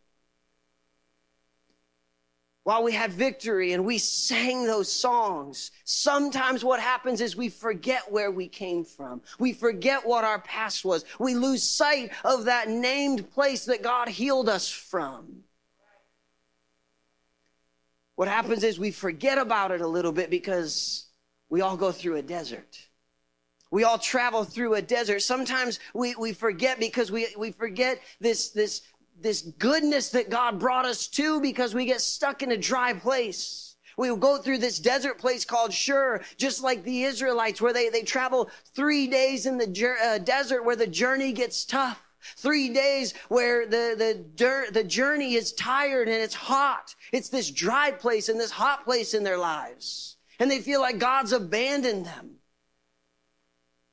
While 2.62 2.82
we 2.82 2.92
had 2.92 3.12
victory 3.12 3.74
and 3.74 3.84
we 3.84 3.98
sang 3.98 4.66
those 4.66 4.90
songs, 4.90 5.70
sometimes 5.84 6.64
what 6.64 6.80
happens 6.80 7.20
is 7.20 7.36
we 7.36 7.50
forget 7.50 8.10
where 8.10 8.30
we 8.30 8.48
came 8.48 8.86
from. 8.86 9.20
We 9.38 9.52
forget 9.52 10.06
what 10.06 10.24
our 10.24 10.38
past 10.38 10.82
was. 10.82 11.04
We 11.18 11.34
lose 11.34 11.62
sight 11.62 12.12
of 12.24 12.46
that 12.46 12.70
named 12.70 13.30
place 13.32 13.66
that 13.66 13.82
God 13.82 14.08
healed 14.08 14.48
us 14.48 14.70
from. 14.70 15.44
What 18.16 18.28
happens 18.28 18.62
is 18.62 18.78
we 18.78 18.90
forget 18.90 19.38
about 19.38 19.70
it 19.72 19.80
a 19.80 19.86
little 19.86 20.12
bit 20.12 20.30
because 20.30 21.06
we 21.48 21.60
all 21.60 21.76
go 21.76 21.90
through 21.90 22.16
a 22.16 22.22
desert. 22.22 22.78
We 23.70 23.82
all 23.82 23.98
travel 23.98 24.44
through 24.44 24.74
a 24.74 24.82
desert. 24.82 25.20
Sometimes 25.20 25.80
we, 25.94 26.14
we 26.14 26.32
forget 26.32 26.78
because 26.78 27.10
we, 27.10 27.26
we 27.36 27.50
forget 27.50 28.00
this, 28.20 28.50
this, 28.50 28.82
this 29.20 29.42
goodness 29.42 30.10
that 30.10 30.30
God 30.30 30.60
brought 30.60 30.84
us 30.84 31.08
to 31.08 31.40
because 31.40 31.74
we 31.74 31.84
get 31.84 32.00
stuck 32.00 32.42
in 32.42 32.52
a 32.52 32.56
dry 32.56 32.92
place. 32.92 33.74
We 33.96 34.14
go 34.16 34.38
through 34.38 34.58
this 34.58 34.78
desert 34.78 35.18
place 35.18 35.44
called 35.44 35.72
Shur, 35.72 36.20
just 36.36 36.62
like 36.62 36.84
the 36.84 37.04
Israelites, 37.04 37.60
where 37.60 37.72
they, 37.72 37.88
they 37.88 38.02
travel 38.02 38.50
three 38.74 39.06
days 39.06 39.46
in 39.46 39.58
the 39.58 39.96
uh, 40.04 40.18
desert 40.18 40.64
where 40.64 40.76
the 40.76 40.86
journey 40.86 41.32
gets 41.32 41.64
tough. 41.64 42.03
Three 42.36 42.70
days 42.70 43.14
where 43.28 43.66
the, 43.66 43.94
the 43.96 44.24
dirt, 44.34 44.74
the 44.74 44.84
journey 44.84 45.34
is 45.34 45.52
tired 45.52 46.08
and 46.08 46.16
it's 46.16 46.34
hot. 46.34 46.94
It's 47.12 47.28
this 47.28 47.50
dry 47.50 47.90
place 47.90 48.28
and 48.28 48.40
this 48.40 48.50
hot 48.50 48.84
place 48.84 49.14
in 49.14 49.24
their 49.24 49.38
lives. 49.38 50.16
And 50.38 50.50
they 50.50 50.60
feel 50.60 50.80
like 50.80 50.98
God's 50.98 51.32
abandoned 51.32 52.06
them. 52.06 52.36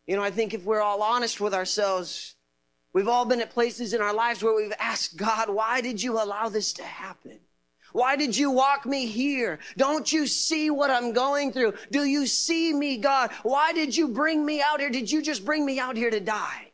You 0.08 0.16
know, 0.16 0.24
I 0.24 0.32
think 0.32 0.54
if 0.54 0.64
we're 0.64 0.82
all 0.82 1.04
honest 1.04 1.40
with 1.40 1.54
ourselves, 1.54 2.36
we've 2.94 3.08
all 3.08 3.26
been 3.26 3.42
at 3.42 3.52
places 3.52 3.94
in 3.94 4.02
our 4.02 4.14
lives 4.14 4.44
where 4.44 4.56
we've 4.56 4.74
asked 4.80 5.18
God, 5.18 5.50
why 5.50 5.82
did 5.82 6.02
you 6.02 6.22
allow 6.22 6.50
this 6.50 6.74
to 6.74 6.84
happen? 6.84 7.40
Why 7.94 8.16
did 8.16 8.38
you 8.38 8.52
walk 8.52 8.86
me 8.86 9.06
here? 9.06 9.60
Don't 9.76 10.12
you 10.12 10.26
see 10.26 10.70
what 10.70 10.90
I'm 10.90 11.14
going 11.14 11.52
through? 11.52 11.74
Do 11.92 12.06
you 12.06 12.26
see 12.26 12.74
me, 12.74 12.98
God? 12.98 13.32
Why 13.44 13.74
did 13.74 13.96
you 13.96 14.08
bring 14.08 14.46
me 14.46 14.62
out 14.62 14.80
here? 14.80 14.90
Did 14.90 15.12
you 15.12 15.22
just 15.22 15.44
bring 15.44 15.66
me 15.66 15.80
out 15.80 15.98
here 15.98 16.10
to 16.10 16.20
die? 16.20 16.71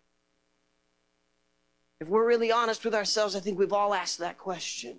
If 1.99 2.07
we're 2.07 2.27
really 2.27 2.51
honest 2.51 2.85
with 2.85 2.93
ourselves, 2.93 3.35
I 3.35 3.39
think 3.39 3.57
we've 3.57 3.73
all 3.73 3.93
asked 3.93 4.19
that 4.19 4.37
question. 4.37 4.97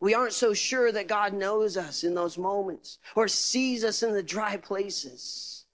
We 0.00 0.14
aren't 0.14 0.32
so 0.32 0.52
sure 0.54 0.92
that 0.92 1.08
God 1.08 1.32
knows 1.32 1.76
us 1.76 2.04
in 2.04 2.14
those 2.14 2.38
moments 2.38 2.98
or 3.14 3.28
sees 3.28 3.84
us 3.84 4.02
in 4.02 4.12
the 4.12 4.22
dry 4.22 4.56
places. 4.56 5.64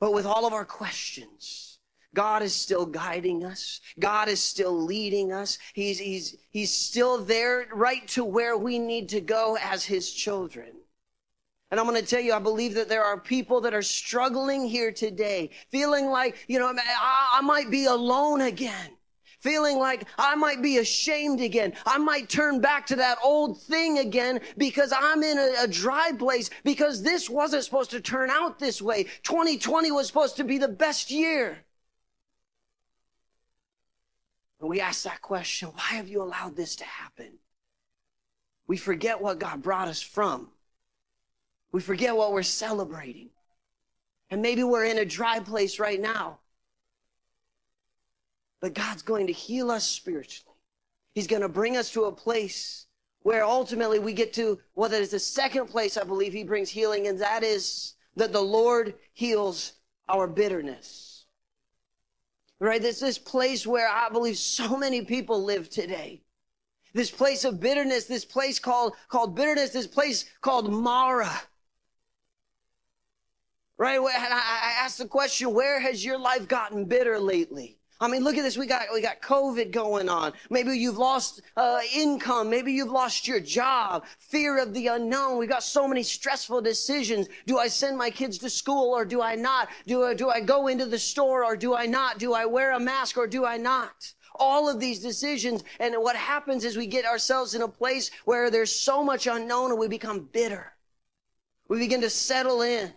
But 0.00 0.12
with 0.12 0.26
all 0.26 0.46
of 0.46 0.52
our 0.52 0.64
questions, 0.64 1.78
God 2.14 2.42
is 2.42 2.54
still 2.54 2.84
guiding 2.84 3.44
us. 3.44 3.80
God 3.98 4.28
is 4.28 4.40
still 4.40 4.72
leading 4.72 5.32
us. 5.32 5.58
He's, 5.74 5.98
he's, 5.98 6.36
he's 6.50 6.72
still 6.72 7.18
there 7.18 7.68
right 7.72 8.06
to 8.08 8.24
where 8.24 8.56
we 8.56 8.78
need 8.78 9.08
to 9.10 9.20
go 9.20 9.56
as 9.60 9.84
his 9.84 10.12
children. 10.12 10.72
And 11.72 11.80
I'm 11.80 11.86
going 11.86 11.98
to 11.98 12.06
tell 12.06 12.20
you, 12.20 12.34
I 12.34 12.38
believe 12.38 12.74
that 12.74 12.90
there 12.90 13.02
are 13.02 13.18
people 13.18 13.62
that 13.62 13.72
are 13.72 13.80
struggling 13.80 14.68
here 14.68 14.92
today, 14.92 15.48
feeling 15.70 16.10
like, 16.10 16.36
you 16.46 16.58
know, 16.58 16.66
I, 16.68 17.38
I 17.38 17.40
might 17.40 17.70
be 17.70 17.86
alone 17.86 18.42
again 18.42 18.90
feeling 19.40 19.76
like 19.76 20.06
I 20.16 20.36
might 20.36 20.62
be 20.62 20.78
ashamed 20.78 21.40
again. 21.40 21.72
I 21.84 21.98
might 21.98 22.28
turn 22.28 22.60
back 22.60 22.86
to 22.86 22.96
that 22.96 23.18
old 23.24 23.60
thing 23.60 23.98
again 23.98 24.40
because 24.56 24.92
I'm 24.96 25.24
in 25.24 25.36
a, 25.36 25.64
a, 25.64 25.66
dry 25.66 26.12
place 26.16 26.48
because 26.62 27.02
this 27.02 27.28
wasn't 27.28 27.64
supposed 27.64 27.90
to 27.90 28.00
turn 28.00 28.30
out 28.30 28.60
this 28.60 28.80
way. 28.80 29.02
2020 29.24 29.90
was 29.90 30.06
supposed 30.06 30.36
to 30.36 30.44
be 30.44 30.58
the 30.58 30.68
best 30.68 31.10
year. 31.10 31.58
And 34.60 34.70
we 34.70 34.80
ask 34.80 35.02
that 35.02 35.20
question 35.22 35.70
why 35.74 35.96
have 35.96 36.06
you 36.06 36.22
allowed 36.22 36.54
this 36.54 36.76
to 36.76 36.84
happen? 36.84 37.32
We 38.68 38.76
forget 38.76 39.20
what 39.20 39.40
God 39.40 39.60
brought 39.60 39.88
us 39.88 40.00
from. 40.00 40.52
We 41.72 41.80
forget 41.80 42.16
what 42.16 42.32
we're 42.32 42.42
celebrating. 42.42 43.30
And 44.30 44.40
maybe 44.40 44.62
we're 44.62 44.84
in 44.84 44.98
a 44.98 45.04
dry 45.04 45.40
place 45.40 45.78
right 45.78 46.00
now. 46.00 46.38
But 48.60 48.74
God's 48.74 49.02
going 49.02 49.26
to 49.26 49.32
heal 49.32 49.70
us 49.70 49.86
spiritually. 49.86 50.56
He's 51.14 51.26
going 51.26 51.42
to 51.42 51.48
bring 51.48 51.76
us 51.76 51.90
to 51.92 52.04
a 52.04 52.12
place 52.12 52.86
where 53.22 53.44
ultimately 53.44 53.98
we 53.98 54.12
get 54.12 54.32
to 54.34 54.58
well, 54.74 54.90
what 54.90 54.92
is 54.92 55.10
the 55.10 55.18
second 55.18 55.66
place 55.66 55.96
I 55.96 56.04
believe 56.04 56.32
He 56.32 56.44
brings 56.44 56.70
healing, 56.70 57.08
and 57.08 57.18
that 57.20 57.42
is 57.42 57.94
that 58.16 58.32
the 58.32 58.40
Lord 58.40 58.94
heals 59.12 59.72
our 60.08 60.26
bitterness 60.26 61.12
right? 62.62 62.80
This 62.80 63.00
this 63.00 63.18
place 63.18 63.66
where 63.66 63.88
I 63.88 64.08
believe 64.08 64.38
so 64.38 64.76
many 64.76 65.02
people 65.02 65.42
live 65.42 65.68
today. 65.68 66.22
This 66.94 67.10
place 67.10 67.44
of 67.44 67.58
bitterness, 67.58 68.04
this 68.04 68.24
place 68.24 68.58
called, 68.58 68.94
called 69.08 69.34
bitterness, 69.34 69.70
this 69.70 69.86
place 69.86 70.26
called 70.42 70.70
Marah. 70.70 71.40
Right? 73.82 73.98
And 73.98 74.32
I 74.32 74.76
ask 74.78 74.96
the 74.96 75.08
question, 75.08 75.52
where 75.52 75.80
has 75.80 76.04
your 76.04 76.16
life 76.16 76.46
gotten 76.46 76.84
bitter 76.84 77.18
lately? 77.18 77.78
I 78.00 78.06
mean, 78.06 78.22
look 78.22 78.38
at 78.38 78.42
this. 78.42 78.56
We 78.56 78.68
got, 78.68 78.82
we 78.94 79.00
got 79.00 79.20
COVID 79.20 79.72
going 79.72 80.08
on. 80.08 80.34
Maybe 80.50 80.78
you've 80.78 80.98
lost 80.98 81.42
uh, 81.56 81.80
income. 81.92 82.48
Maybe 82.48 82.72
you've 82.72 82.92
lost 82.92 83.26
your 83.26 83.40
job. 83.40 84.04
Fear 84.20 84.62
of 84.62 84.72
the 84.72 84.86
unknown. 84.86 85.36
We've 85.36 85.48
got 85.48 85.64
so 85.64 85.88
many 85.88 86.04
stressful 86.04 86.60
decisions. 86.60 87.26
Do 87.44 87.58
I 87.58 87.66
send 87.66 87.98
my 87.98 88.08
kids 88.08 88.38
to 88.38 88.50
school 88.50 88.94
or 88.94 89.04
do 89.04 89.20
I 89.20 89.34
not? 89.34 89.68
Do 89.88 90.04
I, 90.04 90.14
do 90.14 90.30
I 90.30 90.38
go 90.38 90.68
into 90.68 90.86
the 90.86 90.96
store 90.96 91.44
or 91.44 91.56
do 91.56 91.74
I 91.74 91.86
not? 91.86 92.20
Do 92.20 92.34
I 92.34 92.44
wear 92.44 92.74
a 92.74 92.78
mask 92.78 93.18
or 93.18 93.26
do 93.26 93.44
I 93.44 93.56
not? 93.56 94.14
All 94.36 94.68
of 94.68 94.78
these 94.78 95.00
decisions. 95.00 95.64
And 95.80 95.96
what 95.98 96.14
happens 96.14 96.64
is 96.64 96.76
we 96.76 96.86
get 96.86 97.04
ourselves 97.04 97.56
in 97.56 97.62
a 97.62 97.68
place 97.68 98.12
where 98.26 98.48
there's 98.48 98.70
so 98.70 99.02
much 99.02 99.26
unknown 99.26 99.72
and 99.72 99.80
we 99.80 99.88
become 99.88 100.28
bitter. 100.32 100.72
We 101.66 101.80
begin 101.80 102.02
to 102.02 102.10
settle 102.10 102.62
in. 102.62 102.92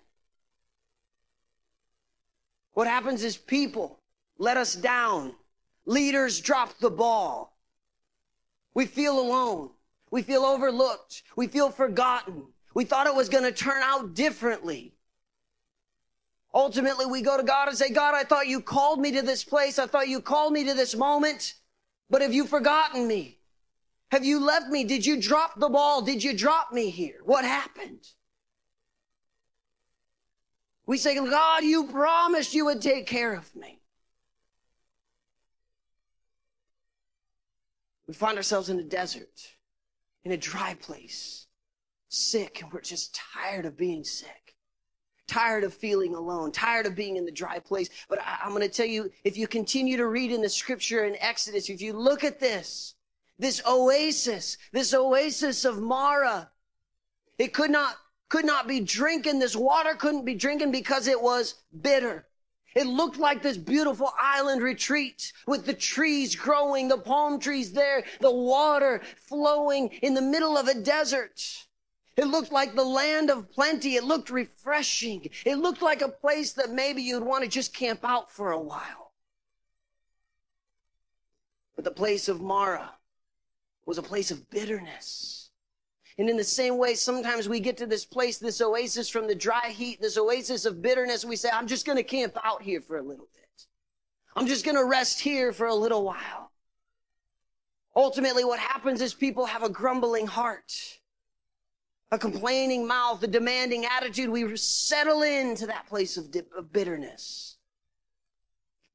What 2.76 2.88
happens 2.88 3.24
is 3.24 3.38
people 3.38 4.00
let 4.38 4.58
us 4.58 4.76
down. 4.76 5.34
Leaders 5.86 6.42
drop 6.42 6.78
the 6.80 6.90
ball. 6.90 7.58
We 8.74 8.86
feel 8.86 9.18
alone. 9.18 9.70
We 10.12 10.22
feel 10.22 10.44
overlooked. 10.44 11.24
We 11.38 11.48
feel 11.48 11.72
forgotten. 11.72 12.44
We 12.74 12.84
thought 12.84 13.08
it 13.08 13.16
was 13.16 13.30
going 13.30 13.46
to 13.46 13.54
turn 13.54 13.82
out 13.82 14.14
differently. 14.14 14.94
Ultimately, 16.54 17.06
we 17.06 17.22
go 17.22 17.38
to 17.38 17.44
God 17.44 17.70
and 17.70 17.78
say, 17.78 17.90
God, 17.90 18.14
I 18.14 18.24
thought 18.26 18.48
you 18.48 18.60
called 18.60 19.00
me 19.00 19.14
to 19.14 19.22
this 19.22 19.46
place. 19.46 19.80
I 19.80 19.88
thought 19.88 20.10
you 20.10 20.20
called 20.20 20.52
me 20.52 20.66
to 20.66 20.74
this 20.74 20.96
moment, 20.96 21.54
but 22.10 22.22
have 22.22 22.34
you 22.34 22.46
forgotten 22.46 23.08
me? 23.08 23.40
Have 24.12 24.26
you 24.26 24.44
left 24.44 24.68
me? 24.68 24.84
Did 24.84 25.06
you 25.06 25.22
drop 25.22 25.58
the 25.60 25.70
ball? 25.70 26.02
Did 26.02 26.22
you 26.22 26.36
drop 26.36 26.74
me 26.74 26.90
here? 26.90 27.20
What 27.24 27.46
happened? 27.46 28.06
We 30.86 30.98
say, 30.98 31.16
God, 31.16 31.64
you 31.64 31.88
promised 31.88 32.54
you 32.54 32.66
would 32.66 32.82
take 32.82 33.08
care 33.08 33.34
of 33.34 33.56
me. 33.56 33.80
We 38.08 38.14
find 38.14 38.38
ourselves 38.38 38.70
in 38.70 38.80
a 38.80 38.84
desert, 38.84 39.56
in 40.24 40.32
a 40.32 40.38
dry 40.38 40.76
place, 40.76 41.48
sick, 42.10 42.62
and 42.62 42.72
we're 42.72 42.82
just 42.82 43.16
tired 43.16 43.66
of 43.66 43.76
being 43.76 44.04
sick. 44.04 44.56
Tired 45.28 45.64
of 45.64 45.74
feeling 45.74 46.14
alone, 46.14 46.52
tired 46.52 46.86
of 46.86 46.96
being 46.96 47.18
in 47.18 47.26
the 47.26 47.32
dry 47.32 47.58
place. 47.58 47.90
But 48.08 48.20
I, 48.20 48.38
I'm 48.44 48.52
going 48.52 48.62
to 48.62 48.70
tell 48.70 48.86
you, 48.86 49.10
if 49.24 49.38
you 49.38 49.48
continue 49.48 49.98
to 49.98 50.06
read 50.06 50.32
in 50.32 50.40
the 50.40 50.50
scripture 50.50 51.06
in 51.06 51.16
Exodus, 51.20 51.68
if 51.68 51.82
you 51.82 51.94
look 51.94 52.24
at 52.24 52.40
this, 52.40 52.94
this 53.40 53.60
oasis, 53.68 54.60
this 54.72 54.94
oasis 54.94 55.66
of 55.66 55.82
Marah, 55.82 56.52
it 57.40 57.54
could 57.54 57.72
not, 57.72 57.96
could 58.30 58.46
not 58.46 58.68
be 58.68 58.80
drinking. 58.80 59.40
This 59.40 59.56
water 59.56 59.96
couldn't 59.96 60.26
be 60.26 60.36
drinking 60.36 60.72
because 60.72 61.08
it 61.08 61.22
was 61.22 61.56
bitter. 61.82 62.26
It 62.76 62.88
looked 62.88 63.18
like 63.18 63.42
this 63.42 63.58
beautiful 63.58 64.12
island 64.20 64.62
retreat 64.62 65.32
with 65.48 65.66
the 65.66 65.74
trees 65.74 66.36
growing, 66.36 66.90
the 66.90 66.98
palm 66.98 67.40
trees 67.40 67.72
there, 67.72 68.04
the 68.20 68.32
water 68.32 69.02
flowing 69.16 69.88
in 70.02 70.14
the 70.14 70.22
middle 70.22 70.58
of 70.58 70.68
a 70.68 70.74
desert. 70.74 71.66
It 72.18 72.26
looked 72.26 72.52
like 72.52 72.76
the 72.76 72.84
land 72.84 73.30
of 73.30 73.50
plenty. 73.50 73.96
It 73.96 74.04
looked 74.04 74.30
refreshing. 74.30 75.30
It 75.46 75.56
looked 75.56 75.82
like 75.82 76.02
a 76.02 76.10
place 76.10 76.54
that 76.54 76.70
maybe 76.70 77.02
you'd 77.02 77.24
want 77.24 77.44
to 77.44 77.50
just 77.50 77.74
camp 77.74 78.02
out 78.04 78.32
for 78.32 78.52
a 78.52 78.60
while. 78.60 79.14
But 81.76 81.86
the 81.86 81.92
place 81.92 82.28
of 82.28 82.42
Marah 82.42 82.94
was 83.86 83.98
a 83.98 84.04
place 84.04 84.32
of 84.32 84.50
bitterness. 84.50 85.45
And 86.18 86.30
in 86.30 86.38
the 86.38 86.44
same 86.44 86.78
way, 86.78 86.96
sometimes 86.96 87.50
we 87.50 87.60
get 87.60 87.78
to 87.78 87.86
this 87.86 88.06
place, 88.06 88.38
this 88.38 88.62
oasis 88.62 89.10
from 89.10 89.28
the 89.28 89.36
dry 89.36 89.70
heat, 89.70 90.02
this 90.02 90.18
oasis 90.18 90.66
of 90.66 90.82
bitterness. 90.82 91.26
We 91.26 91.36
say, 91.36 91.50
I'm 91.52 91.68
just 91.68 91.86
going 91.86 91.98
to 91.98 92.04
camp 92.04 92.38
out 92.44 92.62
here 92.62 92.80
for 92.80 92.98
a 92.98 93.02
little 93.02 93.28
bit. 93.34 93.66
I'm 94.36 94.48
just 94.48 94.64
going 94.64 94.78
to 94.78 94.86
rest 94.86 95.20
here 95.20 95.52
for 95.52 95.68
a 95.68 95.76
little 95.76 96.04
while. 96.04 96.52
Ultimately, 97.96 98.46
what 98.46 98.60
happens 98.60 99.02
is 99.02 99.14
people 99.14 99.46
have 99.46 99.64
a 99.64 99.70
grumbling 99.70 100.28
heart, 100.28 101.00
a 102.12 102.18
complaining 102.18 102.88
mouth, 102.88 103.22
a 103.24 103.28
demanding 103.28 103.86
attitude. 103.86 104.30
We 104.30 104.56
settle 104.56 105.22
into 105.22 105.68
that 105.68 105.88
place 105.88 106.18
of, 106.18 106.34
of 106.58 106.72
bitterness. 106.72 107.58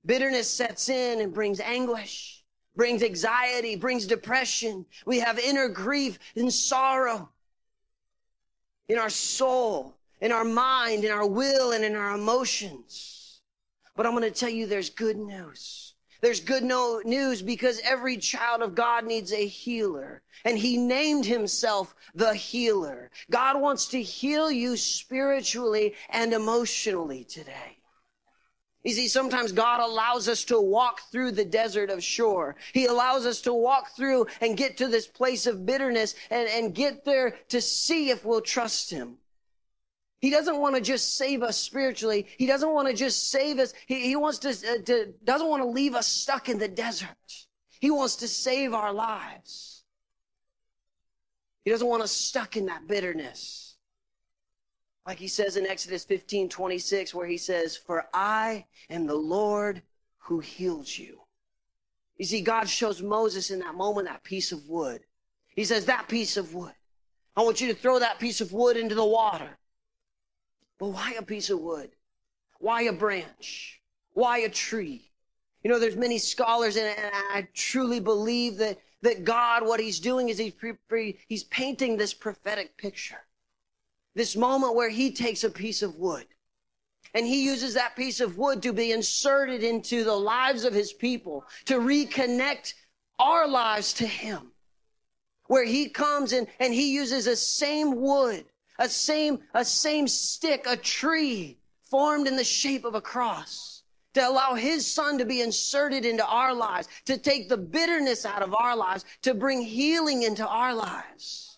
Bitterness 0.06 0.48
sets 0.48 0.88
in 0.88 1.20
and 1.20 1.34
brings 1.34 1.60
anguish 1.60 2.39
brings 2.80 3.02
anxiety, 3.02 3.76
brings 3.76 4.06
depression. 4.06 4.86
We 5.04 5.18
have 5.18 5.38
inner 5.38 5.68
grief 5.68 6.18
and 6.34 6.50
sorrow 6.50 7.28
in 8.88 8.96
our 8.96 9.10
soul, 9.10 9.98
in 10.22 10.32
our 10.32 10.46
mind, 10.46 11.04
in 11.04 11.12
our 11.12 11.26
will, 11.26 11.72
and 11.72 11.84
in 11.84 11.94
our 11.94 12.14
emotions. 12.14 13.42
But 13.94 14.06
I'm 14.06 14.12
going 14.12 14.24
to 14.24 14.30
tell 14.30 14.48
you 14.48 14.66
there's 14.66 14.88
good 14.88 15.18
news. 15.18 15.92
There's 16.22 16.40
good 16.40 16.62
no 16.62 17.02
news 17.04 17.42
because 17.42 17.82
every 17.84 18.16
child 18.16 18.62
of 18.62 18.74
God 18.74 19.04
needs 19.04 19.34
a 19.34 19.46
healer. 19.46 20.22
And 20.46 20.56
he 20.56 20.78
named 20.78 21.26
himself 21.26 21.94
the 22.14 22.32
healer. 22.32 23.10
God 23.30 23.60
wants 23.60 23.88
to 23.88 24.00
heal 24.00 24.50
you 24.50 24.78
spiritually 24.78 25.96
and 26.08 26.32
emotionally 26.32 27.24
today. 27.24 27.76
You 28.82 28.92
see, 28.92 29.08
sometimes 29.08 29.52
God 29.52 29.80
allows 29.80 30.26
us 30.26 30.44
to 30.44 30.58
walk 30.58 31.00
through 31.12 31.32
the 31.32 31.44
desert 31.44 31.90
of 31.90 32.02
Shur. 32.02 32.54
He 32.72 32.86
allows 32.86 33.26
us 33.26 33.42
to 33.42 33.52
walk 33.52 33.94
through 33.94 34.26
and 34.40 34.56
get 34.56 34.78
to 34.78 34.88
this 34.88 35.06
place 35.06 35.46
of 35.46 35.66
bitterness 35.66 36.14
and, 36.30 36.48
and 36.48 36.74
get 36.74 37.04
there 37.04 37.36
to 37.48 37.60
see 37.60 38.08
if 38.08 38.24
we'll 38.24 38.40
trust 38.40 38.90
Him. 38.90 39.18
He 40.20 40.30
doesn't 40.30 40.58
want 40.58 40.76
to 40.76 40.80
just 40.80 41.16
save 41.16 41.42
us 41.42 41.58
spiritually. 41.58 42.26
He 42.38 42.46
doesn't 42.46 42.72
want 42.72 42.88
to 42.88 42.94
just 42.94 43.30
save 43.30 43.58
us. 43.58 43.74
He, 43.86 44.02
he 44.02 44.16
wants 44.16 44.38
to, 44.40 44.50
uh, 44.50 44.82
to, 44.84 45.14
doesn't 45.24 45.48
want 45.48 45.62
to 45.62 45.68
leave 45.68 45.94
us 45.94 46.06
stuck 46.06 46.48
in 46.48 46.58
the 46.58 46.68
desert. 46.68 47.08
He 47.80 47.90
wants 47.90 48.16
to 48.16 48.28
save 48.28 48.74
our 48.74 48.92
lives. 48.92 49.84
He 51.64 51.70
doesn't 51.70 51.86
want 51.86 52.02
us 52.02 52.12
stuck 52.12 52.56
in 52.56 52.66
that 52.66 52.86
bitterness. 52.86 53.69
Like 55.06 55.18
he 55.18 55.28
says 55.28 55.56
in 55.56 55.66
Exodus 55.66 56.04
15, 56.04 56.48
26, 56.48 57.14
where 57.14 57.26
he 57.26 57.38
says, 57.38 57.76
For 57.76 58.06
I 58.12 58.66
am 58.88 59.06
the 59.06 59.14
Lord 59.14 59.82
who 60.18 60.40
heals 60.40 60.98
you. 60.98 61.20
You 62.16 62.26
see, 62.26 62.42
God 62.42 62.68
shows 62.68 63.00
Moses 63.00 63.50
in 63.50 63.60
that 63.60 63.74
moment 63.74 64.06
that 64.06 64.22
piece 64.22 64.52
of 64.52 64.68
wood. 64.68 65.00
He 65.56 65.64
says, 65.64 65.86
That 65.86 66.08
piece 66.08 66.36
of 66.36 66.54
wood. 66.54 66.74
I 67.36 67.42
want 67.42 67.60
you 67.60 67.68
to 67.68 67.74
throw 67.74 67.98
that 67.98 68.18
piece 68.18 68.40
of 68.40 68.52
wood 68.52 68.76
into 68.76 68.94
the 68.94 69.04
water. 69.04 69.58
But 70.78 70.88
why 70.88 71.14
a 71.18 71.22
piece 71.22 71.50
of 71.50 71.60
wood? 71.60 71.90
Why 72.58 72.82
a 72.82 72.92
branch? 72.92 73.80
Why 74.12 74.38
a 74.38 74.48
tree? 74.48 75.10
You 75.62 75.70
know, 75.70 75.78
there's 75.78 75.96
many 75.96 76.18
scholars, 76.18 76.76
and 76.76 76.94
I 77.32 77.48
truly 77.54 78.00
believe 78.00 78.56
that, 78.58 78.78
that 79.02 79.24
God, 79.24 79.66
what 79.66 79.80
he's 79.80 80.00
doing 80.00 80.28
is 80.28 80.38
he's, 80.38 80.54
pre, 80.54 80.72
pre, 80.88 81.18
he's 81.28 81.44
painting 81.44 81.96
this 81.96 82.14
prophetic 82.14 82.76
picture. 82.76 83.20
This 84.14 84.36
moment 84.36 84.74
where 84.74 84.88
he 84.88 85.12
takes 85.12 85.44
a 85.44 85.50
piece 85.50 85.82
of 85.82 85.96
wood 85.96 86.26
and 87.14 87.26
he 87.26 87.44
uses 87.44 87.74
that 87.74 87.96
piece 87.96 88.20
of 88.20 88.38
wood 88.38 88.62
to 88.62 88.72
be 88.72 88.92
inserted 88.92 89.62
into 89.62 90.04
the 90.04 90.14
lives 90.14 90.64
of 90.64 90.72
his 90.72 90.92
people, 90.92 91.44
to 91.64 91.78
reconnect 91.78 92.74
our 93.18 93.48
lives 93.48 93.92
to 93.94 94.06
him. 94.06 94.52
Where 95.46 95.64
he 95.64 95.88
comes 95.88 96.32
and, 96.32 96.46
and 96.60 96.72
he 96.72 96.92
uses 96.92 97.24
the 97.24 97.34
same 97.36 98.00
wood 98.00 98.44
a 98.80 98.88
same, 98.88 99.40
a 99.54 99.64
same 99.64 100.08
stick, 100.08 100.64
a 100.66 100.76
tree 100.76 101.58
formed 101.84 102.26
in 102.26 102.36
the 102.36 102.44
shape 102.44 102.84
of 102.84 102.94
a 102.94 103.00
cross 103.00 103.82
to 104.14 104.26
allow 104.26 104.54
his 104.54 104.90
son 104.90 105.18
to 105.18 105.24
be 105.24 105.42
inserted 105.42 106.04
into 106.04 106.26
our 106.26 106.54
lives, 106.54 106.88
to 107.04 107.18
take 107.18 107.48
the 107.48 107.56
bitterness 107.56 108.24
out 108.24 108.42
of 108.42 108.54
our 108.54 108.74
lives, 108.74 109.04
to 109.22 109.34
bring 109.34 109.60
healing 109.60 110.22
into 110.22 110.46
our 110.46 110.74
lives. 110.74 111.49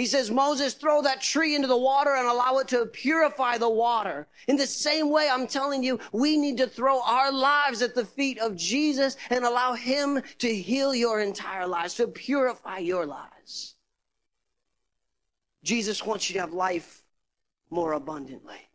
He 0.00 0.06
says, 0.06 0.30
Moses, 0.30 0.72
throw 0.72 1.02
that 1.02 1.20
tree 1.20 1.54
into 1.54 1.68
the 1.68 1.76
water 1.76 2.14
and 2.14 2.26
allow 2.26 2.56
it 2.56 2.68
to 2.68 2.86
purify 2.86 3.58
the 3.58 3.68
water. 3.68 4.28
In 4.48 4.56
the 4.56 4.66
same 4.66 5.10
way, 5.10 5.28
I'm 5.30 5.46
telling 5.46 5.82
you, 5.82 6.00
we 6.10 6.38
need 6.38 6.56
to 6.56 6.66
throw 6.66 7.02
our 7.02 7.30
lives 7.30 7.82
at 7.82 7.94
the 7.94 8.06
feet 8.06 8.38
of 8.38 8.56
Jesus 8.56 9.18
and 9.28 9.44
allow 9.44 9.74
him 9.74 10.22
to 10.38 10.54
heal 10.54 10.94
your 10.94 11.20
entire 11.20 11.66
lives, 11.66 11.96
to 11.96 12.06
purify 12.06 12.78
your 12.78 13.04
lives. 13.04 13.74
Jesus 15.64 16.02
wants 16.06 16.30
you 16.30 16.32
to 16.32 16.40
have 16.40 16.54
life 16.54 17.02
more 17.68 17.92
abundantly. 17.92 18.70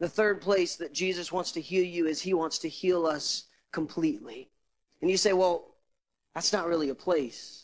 The 0.00 0.08
third 0.10 0.42
place 0.42 0.76
that 0.76 0.92
Jesus 0.92 1.32
wants 1.32 1.52
to 1.52 1.62
heal 1.62 1.82
you 1.82 2.08
is 2.08 2.20
he 2.20 2.34
wants 2.34 2.58
to 2.58 2.68
heal 2.68 3.06
us 3.06 3.44
completely. 3.72 4.50
And 5.00 5.10
you 5.10 5.16
say, 5.16 5.32
well, 5.32 5.76
that's 6.34 6.52
not 6.52 6.66
really 6.66 6.90
a 6.90 6.94
place. 6.94 7.63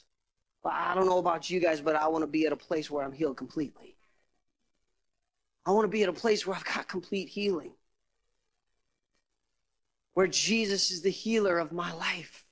I 0.65 0.95
don't 0.95 1.07
know 1.07 1.19
about 1.19 1.49
you 1.49 1.61
guys, 1.61 1.81
but 1.81 1.97
I 1.97 2.09
want 2.09 2.23
to 2.23 2.27
be 2.27 2.47
at 2.47 2.53
a 2.53 2.57
place 2.57 2.91
where 2.91 3.05
I'm 3.05 3.13
healed 3.13 3.37
completely. 3.37 3.97
I 5.65 5.71
want 5.71 5.85
to 5.85 5.89
be 5.89 6.03
at 6.03 6.09
a 6.09 6.13
place 6.13 6.47
where 6.47 6.57
I've 6.57 6.65
got 6.65 6.89
complete 6.89 7.29
healing. 7.29 7.73
Where 10.15 10.27
Jesus 10.27 10.91
is 10.91 11.03
the 11.03 11.11
healer 11.11 11.59
of 11.59 11.73
my 11.73 11.93
life. 11.93 12.45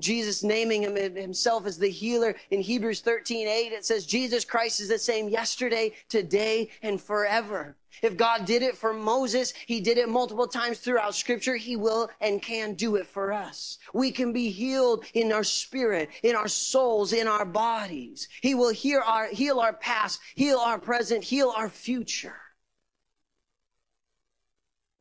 Jesus 0.00 0.42
naming 0.42 0.82
him 0.82 0.96
himself 0.96 1.66
as 1.66 1.78
the 1.78 1.90
healer 1.90 2.34
in 2.50 2.60
Hebrews 2.60 3.00
13, 3.00 3.46
8, 3.46 3.72
it 3.72 3.84
says 3.84 4.06
Jesus 4.06 4.44
Christ 4.44 4.80
is 4.80 4.88
the 4.88 4.98
same 4.98 5.28
yesterday, 5.28 5.92
today, 6.08 6.70
and 6.82 7.00
forever. 7.00 7.76
If 8.02 8.16
God 8.16 8.44
did 8.44 8.62
it 8.62 8.76
for 8.76 8.92
Moses, 8.92 9.52
he 9.66 9.80
did 9.80 9.98
it 9.98 10.08
multiple 10.08 10.46
times 10.46 10.78
throughout 10.78 11.14
scripture. 11.14 11.56
He 11.56 11.76
will 11.76 12.08
and 12.20 12.40
can 12.40 12.74
do 12.74 12.96
it 12.96 13.06
for 13.06 13.32
us. 13.32 13.78
We 13.92 14.10
can 14.10 14.32
be 14.32 14.50
healed 14.50 15.04
in 15.14 15.32
our 15.32 15.44
spirit, 15.44 16.08
in 16.22 16.34
our 16.34 16.48
souls, 16.48 17.12
in 17.12 17.26
our 17.26 17.44
bodies. 17.44 18.28
He 18.40 18.54
will 18.54 18.72
heal 18.72 19.02
our, 19.04 19.26
heal 19.26 19.60
our 19.60 19.72
past, 19.72 20.20
heal 20.34 20.58
our 20.58 20.78
present, 20.78 21.24
heal 21.24 21.52
our 21.56 21.68
future. 21.68 22.40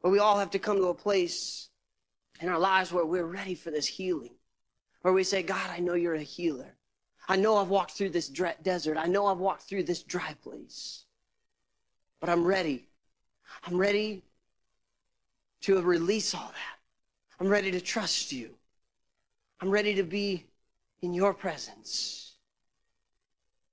But 0.02 0.12
we 0.12 0.20
all 0.20 0.40
have 0.40 0.52
to 0.52 0.60
come 0.60 0.78
to 0.78 0.88
a 0.88 0.94
place 0.94 1.70
in 2.42 2.50
our 2.50 2.60
lives 2.60 2.92
where 2.92 3.06
we're 3.06 3.26
ready 3.26 3.56
for 3.56 3.72
this 3.72 3.88
healing. 3.88 4.36
Where 5.02 5.14
we 5.14 5.24
say, 5.24 5.44
God, 5.44 5.70
I 5.70 5.80
know 5.80 5.94
you're 5.94 6.16
a 6.16 6.22
healer. 6.22 6.76
I 7.28 7.36
know 7.36 7.58
I've 7.58 7.70
walked 7.70 7.92
through 7.92 8.10
this 8.10 8.28
desert. 8.28 8.98
I 8.98 9.06
know 9.06 9.28
I've 9.28 9.38
walked 9.38 9.64
through 9.64 9.84
this 9.84 10.04
dry 10.04 10.36
place. 10.42 11.06
But 12.20 12.30
I'm 12.30 12.46
ready. 12.46 12.88
I'm 13.66 13.78
ready 13.78 14.24
to 15.62 15.82
release 15.82 16.34
all 16.34 16.48
that. 16.48 16.80
I'm 17.40 17.48
ready 17.48 17.72
to 17.72 17.82
trust 17.82 18.32
you. 18.32 18.52
I'm 19.62 19.70
ready 19.70 19.96
to 19.96 20.04
be 20.04 20.46
in 21.02 21.14
your 21.14 21.34
presence. 21.34 22.34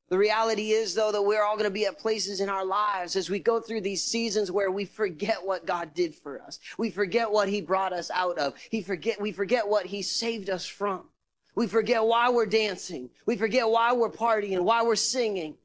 The 0.09 0.18
reality 0.18 0.70
is, 0.70 0.94
though, 0.94 1.11
that 1.11 1.22
we're 1.22 1.42
all 1.42 1.56
going 1.56 1.64
to 1.64 1.70
be 1.70 1.87
at 1.87 1.98
places 1.98 2.40
in 2.40 2.48
our 2.48 2.64
lives 2.64 3.16
as 3.16 3.28
we 3.28 3.40
go 3.40 3.61
through 3.61 3.80
these 3.80 4.04
seasons 4.04 4.52
where 4.52 4.70
we 4.70 4.85
forget 4.85 5.44
what 5.44 5.66
God 5.66 5.94
did 5.94 6.14
for 6.14 6.40
us. 6.40 6.61
We 6.78 6.90
forget 6.90 7.30
what 7.30 7.48
He 7.48 7.61
brought 7.61 7.92
us 7.92 8.09
out 8.12 8.38
of. 8.38 8.54
He 8.70 8.82
forget, 8.82 9.20
we 9.20 9.32
forget 9.32 9.66
what 9.66 9.87
He 9.87 10.02
saved 10.02 10.48
us 10.48 10.64
from. 10.64 11.02
We 11.56 11.66
forget 11.66 12.04
why 12.04 12.30
we're 12.30 12.46
dancing. 12.46 13.11
We 13.24 13.37
forget 13.37 13.68
why 13.68 13.94
we're 13.94 14.11
partying, 14.11 14.61
why 14.61 14.82
we're 14.82 14.94
singing. 14.94 15.56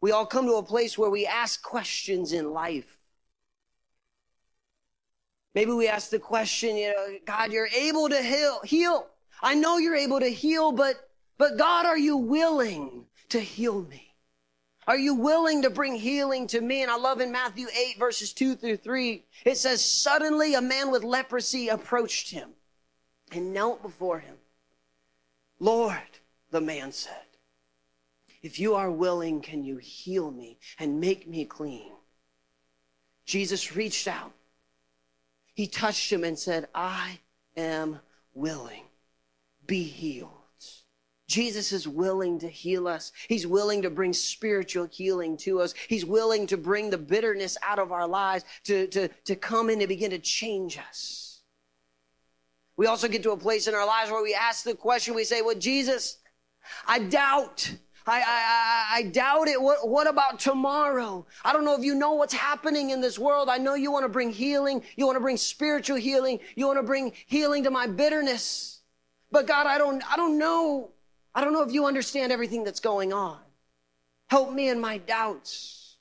We 0.00 0.12
all 0.12 0.26
come 0.26 0.46
to 0.46 0.54
a 0.54 0.62
place 0.62 0.98
where 0.98 1.10
we 1.10 1.26
ask 1.26 1.62
questions 1.62 2.32
in 2.32 2.52
life. 2.52 2.98
Maybe 5.54 5.72
we 5.72 5.88
ask 5.88 6.10
the 6.10 6.18
question, 6.18 6.76
you 6.76 6.88
know, 6.88 7.18
God, 7.24 7.50
you're 7.50 7.68
able 7.68 8.10
to 8.10 8.22
heal, 8.22 8.60
heal. 8.62 9.06
I 9.42 9.54
know 9.54 9.78
you're 9.78 9.96
able 9.96 10.20
to 10.20 10.28
heal, 10.28 10.70
but, 10.70 11.08
but 11.38 11.56
God, 11.56 11.86
are 11.86 11.96
you 11.96 12.16
willing 12.18 13.06
to 13.30 13.40
heal 13.40 13.82
me? 13.82 14.14
Are 14.86 14.98
you 14.98 15.14
willing 15.14 15.62
to 15.62 15.70
bring 15.70 15.96
healing 15.96 16.46
to 16.48 16.60
me? 16.60 16.82
And 16.82 16.90
I 16.90 16.96
love 16.96 17.20
in 17.20 17.32
Matthew 17.32 17.66
8 17.74 17.98
verses 17.98 18.32
2 18.32 18.54
through 18.54 18.76
3, 18.76 19.24
it 19.44 19.56
says, 19.56 19.84
suddenly 19.84 20.54
a 20.54 20.60
man 20.60 20.90
with 20.90 21.02
leprosy 21.02 21.68
approached 21.68 22.30
him 22.30 22.50
and 23.32 23.52
knelt 23.52 23.82
before 23.82 24.20
him. 24.20 24.36
Lord, 25.58 26.20
the 26.50 26.60
man 26.60 26.92
said, 26.92 27.25
if 28.46 28.60
you 28.60 28.76
are 28.76 28.90
willing, 28.90 29.40
can 29.40 29.64
you 29.64 29.76
heal 29.78 30.30
me 30.30 30.58
and 30.78 31.00
make 31.00 31.26
me 31.26 31.44
clean? 31.44 31.90
Jesus 33.24 33.74
reached 33.74 34.06
out. 34.06 34.32
He 35.54 35.66
touched 35.66 36.12
him 36.12 36.22
and 36.22 36.38
said, 36.38 36.68
I 36.72 37.18
am 37.56 37.98
willing. 38.34 38.84
Be 39.66 39.82
healed. 39.82 40.30
Jesus 41.26 41.72
is 41.72 41.88
willing 41.88 42.38
to 42.38 42.48
heal 42.48 42.86
us. 42.86 43.10
He's 43.28 43.48
willing 43.48 43.82
to 43.82 43.90
bring 43.90 44.12
spiritual 44.12 44.86
healing 44.86 45.36
to 45.38 45.60
us. 45.60 45.74
He's 45.88 46.04
willing 46.04 46.46
to 46.46 46.56
bring 46.56 46.90
the 46.90 46.98
bitterness 46.98 47.58
out 47.64 47.80
of 47.80 47.90
our 47.90 48.06
lives, 48.06 48.44
to, 48.64 48.86
to, 48.88 49.08
to 49.24 49.34
come 49.34 49.70
in 49.70 49.80
and 49.80 49.88
begin 49.88 50.12
to 50.12 50.20
change 50.20 50.78
us. 50.78 51.40
We 52.76 52.86
also 52.86 53.08
get 53.08 53.24
to 53.24 53.32
a 53.32 53.36
place 53.36 53.66
in 53.66 53.74
our 53.74 53.86
lives 53.86 54.12
where 54.12 54.22
we 54.22 54.34
ask 54.34 54.62
the 54.62 54.76
question, 54.76 55.16
we 55.16 55.24
say, 55.24 55.42
well, 55.42 55.58
Jesus, 55.58 56.18
I 56.86 57.00
doubt. 57.00 57.72
I, 58.06 58.20
I, 58.20 58.98
I, 58.98 59.02
doubt 59.02 59.48
it. 59.48 59.60
What, 59.60 59.88
what 59.88 60.06
about 60.06 60.38
tomorrow? 60.38 61.26
I 61.44 61.52
don't 61.52 61.64
know 61.64 61.74
if 61.74 61.84
you 61.84 61.94
know 61.94 62.12
what's 62.12 62.32
happening 62.32 62.90
in 62.90 63.00
this 63.00 63.18
world. 63.18 63.48
I 63.48 63.58
know 63.58 63.74
you 63.74 63.90
want 63.90 64.04
to 64.04 64.08
bring 64.08 64.30
healing. 64.30 64.82
You 64.96 65.06
want 65.06 65.16
to 65.16 65.20
bring 65.20 65.36
spiritual 65.36 65.96
healing. 65.96 66.38
You 66.54 66.66
want 66.66 66.78
to 66.78 66.84
bring 66.84 67.12
healing 67.26 67.64
to 67.64 67.70
my 67.70 67.86
bitterness. 67.86 68.80
But 69.32 69.46
God, 69.46 69.66
I 69.66 69.76
don't, 69.78 70.02
I 70.10 70.16
don't 70.16 70.38
know. 70.38 70.90
I 71.34 71.42
don't 71.42 71.52
know 71.52 71.62
if 71.62 71.72
you 71.72 71.86
understand 71.86 72.30
everything 72.30 72.62
that's 72.62 72.80
going 72.80 73.12
on. 73.12 73.38
Help 74.28 74.52
me 74.52 74.68
in 74.68 74.80
my 74.80 74.98
doubts. 74.98 75.96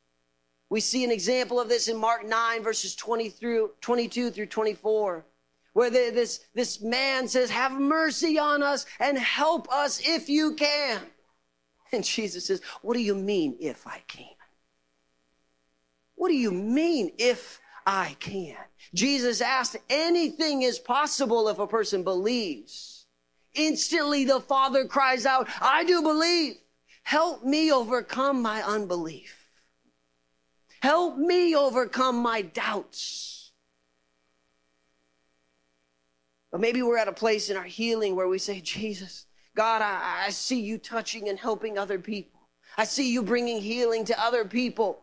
We 0.69 0.79
see 0.81 1.03
an 1.03 1.11
example 1.11 1.59
of 1.59 1.69
this 1.69 1.87
in 1.87 1.97
Mark 1.97 2.25
9 2.25 2.63
verses 2.63 2.95
20 2.95 3.29
through 3.29 3.71
22 3.81 4.31
through 4.31 4.47
24 4.47 5.25
where 5.73 5.89
this, 5.89 6.45
this 6.53 6.81
man 6.81 7.27
says, 7.27 7.49
have 7.49 7.73
mercy 7.73 8.39
on 8.39 8.63
us 8.63 8.85
and 9.01 9.17
help 9.17 9.69
us 9.69 9.99
if 10.07 10.29
you 10.29 10.53
can. 10.53 11.01
And 11.91 12.03
Jesus 12.03 12.45
says, 12.45 12.61
what 12.81 12.95
do 12.95 13.01
you 13.01 13.15
mean 13.15 13.57
if 13.59 13.85
I 13.87 14.01
can? 14.07 14.25
What 16.15 16.29
do 16.29 16.35
you 16.35 16.51
mean 16.51 17.11
if 17.17 17.59
I 17.85 18.15
can? 18.19 18.55
Jesus 18.93 19.41
asked, 19.41 19.77
anything 19.89 20.63
is 20.63 20.79
possible 20.79 21.49
if 21.49 21.59
a 21.59 21.67
person 21.67 22.03
believes. 22.03 23.05
Instantly 23.53 24.25
the 24.25 24.39
father 24.39 24.85
cries 24.85 25.25
out, 25.25 25.47
I 25.61 25.83
do 25.85 26.01
believe. 26.01 26.55
Help 27.03 27.43
me 27.43 27.71
overcome 27.71 28.41
my 28.41 28.63
unbelief. 28.63 29.49
Help 30.81 31.17
me 31.17 31.55
overcome 31.55 32.17
my 32.17 32.41
doubts. 32.41 33.51
But 36.51 36.61
maybe 36.61 36.81
we're 36.81 36.97
at 36.97 37.07
a 37.07 37.13
place 37.13 37.49
in 37.49 37.57
our 37.57 37.63
healing 37.63 38.15
where 38.15 38.27
we 38.27 38.39
say, 38.39 38.61
Jesus, 38.61 39.24
God, 39.55 39.81
I, 39.81 40.25
I 40.27 40.29
see 40.31 40.59
you 40.59 40.77
touching 40.77 41.29
and 41.29 41.39
helping 41.39 41.77
other 41.77 41.97
people. 41.97 42.41
I 42.77 42.83
see 42.83 43.11
you 43.11 43.23
bringing 43.23 43.61
healing 43.61 44.05
to 44.05 44.21
other 44.21 44.43
people. 44.45 45.01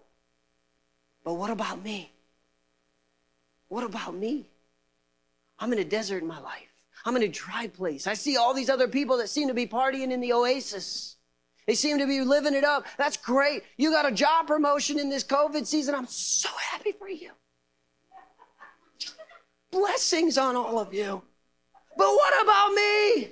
But 1.24 1.34
what 1.34 1.50
about 1.50 1.82
me? 1.82 2.12
What 3.68 3.84
about 3.84 4.14
me? 4.14 4.50
I'm 5.58 5.72
in 5.72 5.78
a 5.78 5.84
desert 5.84 6.22
in 6.22 6.28
my 6.28 6.40
life. 6.40 6.68
I'm 7.04 7.16
in 7.16 7.22
a 7.22 7.28
dry 7.28 7.68
place. 7.68 8.06
I 8.06 8.14
see 8.14 8.36
all 8.36 8.52
these 8.52 8.68
other 8.68 8.88
people 8.88 9.16
that 9.18 9.28
seem 9.28 9.48
to 9.48 9.54
be 9.54 9.66
partying 9.66 10.10
in 10.12 10.20
the 10.20 10.32
oasis. 10.32 11.16
They 11.66 11.74
seem 11.74 11.98
to 11.98 12.06
be 12.06 12.20
living 12.20 12.54
it 12.54 12.64
up. 12.64 12.86
That's 12.98 13.16
great. 13.16 13.62
You 13.76 13.90
got 13.90 14.06
a 14.06 14.12
job 14.12 14.46
promotion 14.46 14.98
in 14.98 15.08
this 15.08 15.24
COVID 15.24 15.66
season. 15.66 15.94
I'm 15.94 16.06
so 16.06 16.48
happy 16.70 16.92
for 16.92 17.08
you. 17.08 17.30
Blessings 19.70 20.36
on 20.36 20.56
all 20.56 20.78
of 20.78 20.92
you. 20.92 21.22
But 21.96 22.08
what 22.08 22.42
about 22.42 22.72
me? 22.74 23.30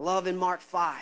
Love 0.00 0.26
in 0.26 0.36
Mark 0.36 0.62
5. 0.62 0.94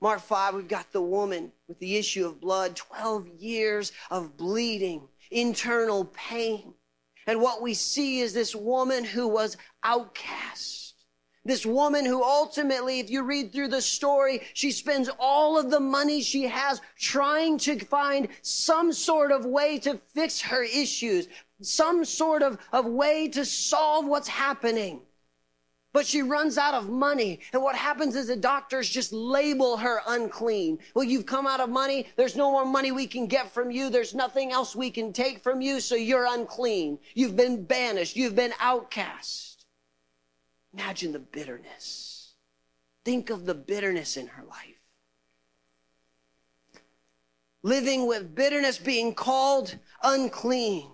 Mark 0.00 0.20
5, 0.20 0.54
we've 0.54 0.68
got 0.68 0.90
the 0.90 1.02
woman 1.02 1.52
with 1.68 1.78
the 1.78 1.96
issue 1.96 2.26
of 2.26 2.40
blood, 2.40 2.74
12 2.74 3.28
years 3.28 3.92
of 4.10 4.38
bleeding, 4.38 5.06
internal 5.30 6.06
pain. 6.06 6.72
And 7.26 7.42
what 7.42 7.60
we 7.60 7.74
see 7.74 8.20
is 8.20 8.32
this 8.32 8.54
woman 8.54 9.04
who 9.04 9.28
was 9.28 9.58
outcast. 9.84 10.94
This 11.44 11.66
woman 11.66 12.06
who 12.06 12.24
ultimately, 12.24 13.00
if 13.00 13.10
you 13.10 13.22
read 13.22 13.52
through 13.52 13.68
the 13.68 13.82
story, 13.82 14.40
she 14.54 14.70
spends 14.70 15.10
all 15.18 15.58
of 15.58 15.70
the 15.70 15.78
money 15.78 16.22
she 16.22 16.44
has 16.44 16.80
trying 16.98 17.58
to 17.58 17.78
find 17.78 18.28
some 18.40 18.94
sort 18.94 19.30
of 19.30 19.44
way 19.44 19.78
to 19.80 20.00
fix 20.14 20.40
her 20.40 20.62
issues, 20.62 21.28
some 21.60 22.02
sort 22.02 22.42
of, 22.42 22.58
of 22.72 22.86
way 22.86 23.28
to 23.28 23.44
solve 23.44 24.06
what's 24.06 24.28
happening. 24.28 25.02
But 25.96 26.06
she 26.06 26.20
runs 26.20 26.58
out 26.58 26.74
of 26.74 26.90
money. 26.90 27.40
And 27.54 27.62
what 27.62 27.74
happens 27.74 28.16
is 28.16 28.26
the 28.26 28.36
doctors 28.36 28.86
just 28.86 29.14
label 29.14 29.78
her 29.78 30.02
unclean. 30.06 30.78
Well, 30.92 31.06
you've 31.06 31.24
come 31.24 31.46
out 31.46 31.58
of 31.58 31.70
money. 31.70 32.06
There's 32.16 32.36
no 32.36 32.50
more 32.50 32.66
money 32.66 32.92
we 32.92 33.06
can 33.06 33.26
get 33.26 33.50
from 33.50 33.70
you. 33.70 33.88
There's 33.88 34.14
nothing 34.14 34.52
else 34.52 34.76
we 34.76 34.90
can 34.90 35.10
take 35.14 35.42
from 35.42 35.62
you. 35.62 35.80
So 35.80 35.94
you're 35.94 36.26
unclean. 36.26 36.98
You've 37.14 37.34
been 37.34 37.64
banished. 37.64 38.14
You've 38.14 38.36
been 38.36 38.52
outcast. 38.60 39.64
Imagine 40.74 41.12
the 41.12 41.18
bitterness. 41.18 42.34
Think 43.02 43.30
of 43.30 43.46
the 43.46 43.54
bitterness 43.54 44.18
in 44.18 44.26
her 44.26 44.44
life. 44.44 44.82
Living 47.62 48.06
with 48.06 48.34
bitterness, 48.34 48.76
being 48.76 49.14
called 49.14 49.78
unclean 50.02 50.90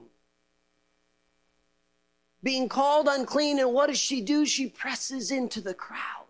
being 2.42 2.68
called 2.68 3.09
unclean. 3.09 3.59
And 3.59 3.72
what 3.72 3.88
does 3.88 3.98
she 3.98 4.20
do? 4.20 4.44
She 4.44 4.68
presses 4.68 5.31
into 5.31 5.61
the 5.61 5.74
crowd. 5.74 6.26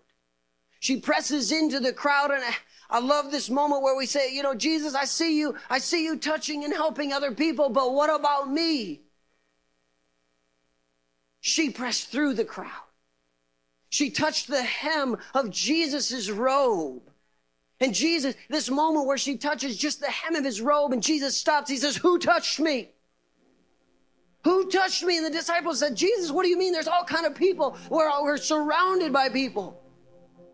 She 0.80 1.00
presses 1.00 1.52
into 1.52 1.80
the 1.80 1.92
crowd. 1.92 2.30
And 2.30 2.42
I, 2.90 2.98
love 2.98 3.30
this 3.30 3.48
moment 3.48 3.82
where 3.82 3.96
we 3.96 4.06
say, 4.06 4.34
you 4.34 4.42
know, 4.42 4.54
Jesus, 4.54 4.94
I 4.94 5.04
see 5.04 5.38
you. 5.38 5.54
I 5.70 5.78
see 5.78 6.04
you 6.04 6.18
touching 6.18 6.64
and 6.64 6.72
helping 6.72 7.12
other 7.12 7.32
people, 7.32 7.68
but 7.68 7.94
what 7.94 8.14
about 8.14 8.50
me? 8.50 9.02
She 11.40 11.70
pressed 11.70 12.08
through 12.08 12.34
the 12.34 12.44
crowd. 12.44 12.70
She 13.88 14.10
touched 14.10 14.48
the 14.48 14.62
hem 14.62 15.16
of 15.34 15.50
Jesus's 15.50 16.30
robe. 16.30 17.02
And 17.78 17.92
Jesus, 17.94 18.34
this 18.48 18.70
moment 18.70 19.06
where 19.06 19.18
she 19.18 19.36
touches 19.36 19.76
just 19.76 20.00
the 20.00 20.10
hem 20.10 20.34
of 20.34 20.44
his 20.44 20.60
robe 20.60 20.92
and 20.92 21.02
Jesus 21.02 21.36
stops, 21.36 21.68
he 21.68 21.76
says, 21.76 21.96
who 21.96 22.18
touched 22.18 22.60
me? 22.60 22.90
Who 24.44 24.68
touched 24.68 25.04
me? 25.04 25.18
And 25.18 25.26
the 25.26 25.30
disciples 25.30 25.78
said, 25.78 25.94
Jesus, 25.94 26.30
what 26.30 26.42
do 26.42 26.48
you 26.48 26.58
mean? 26.58 26.72
There's 26.72 26.88
all 26.88 27.04
kind 27.04 27.26
of 27.26 27.34
people. 27.34 27.76
We're, 27.90 28.10
we're 28.22 28.36
surrounded 28.36 29.12
by 29.12 29.28
people. 29.28 29.78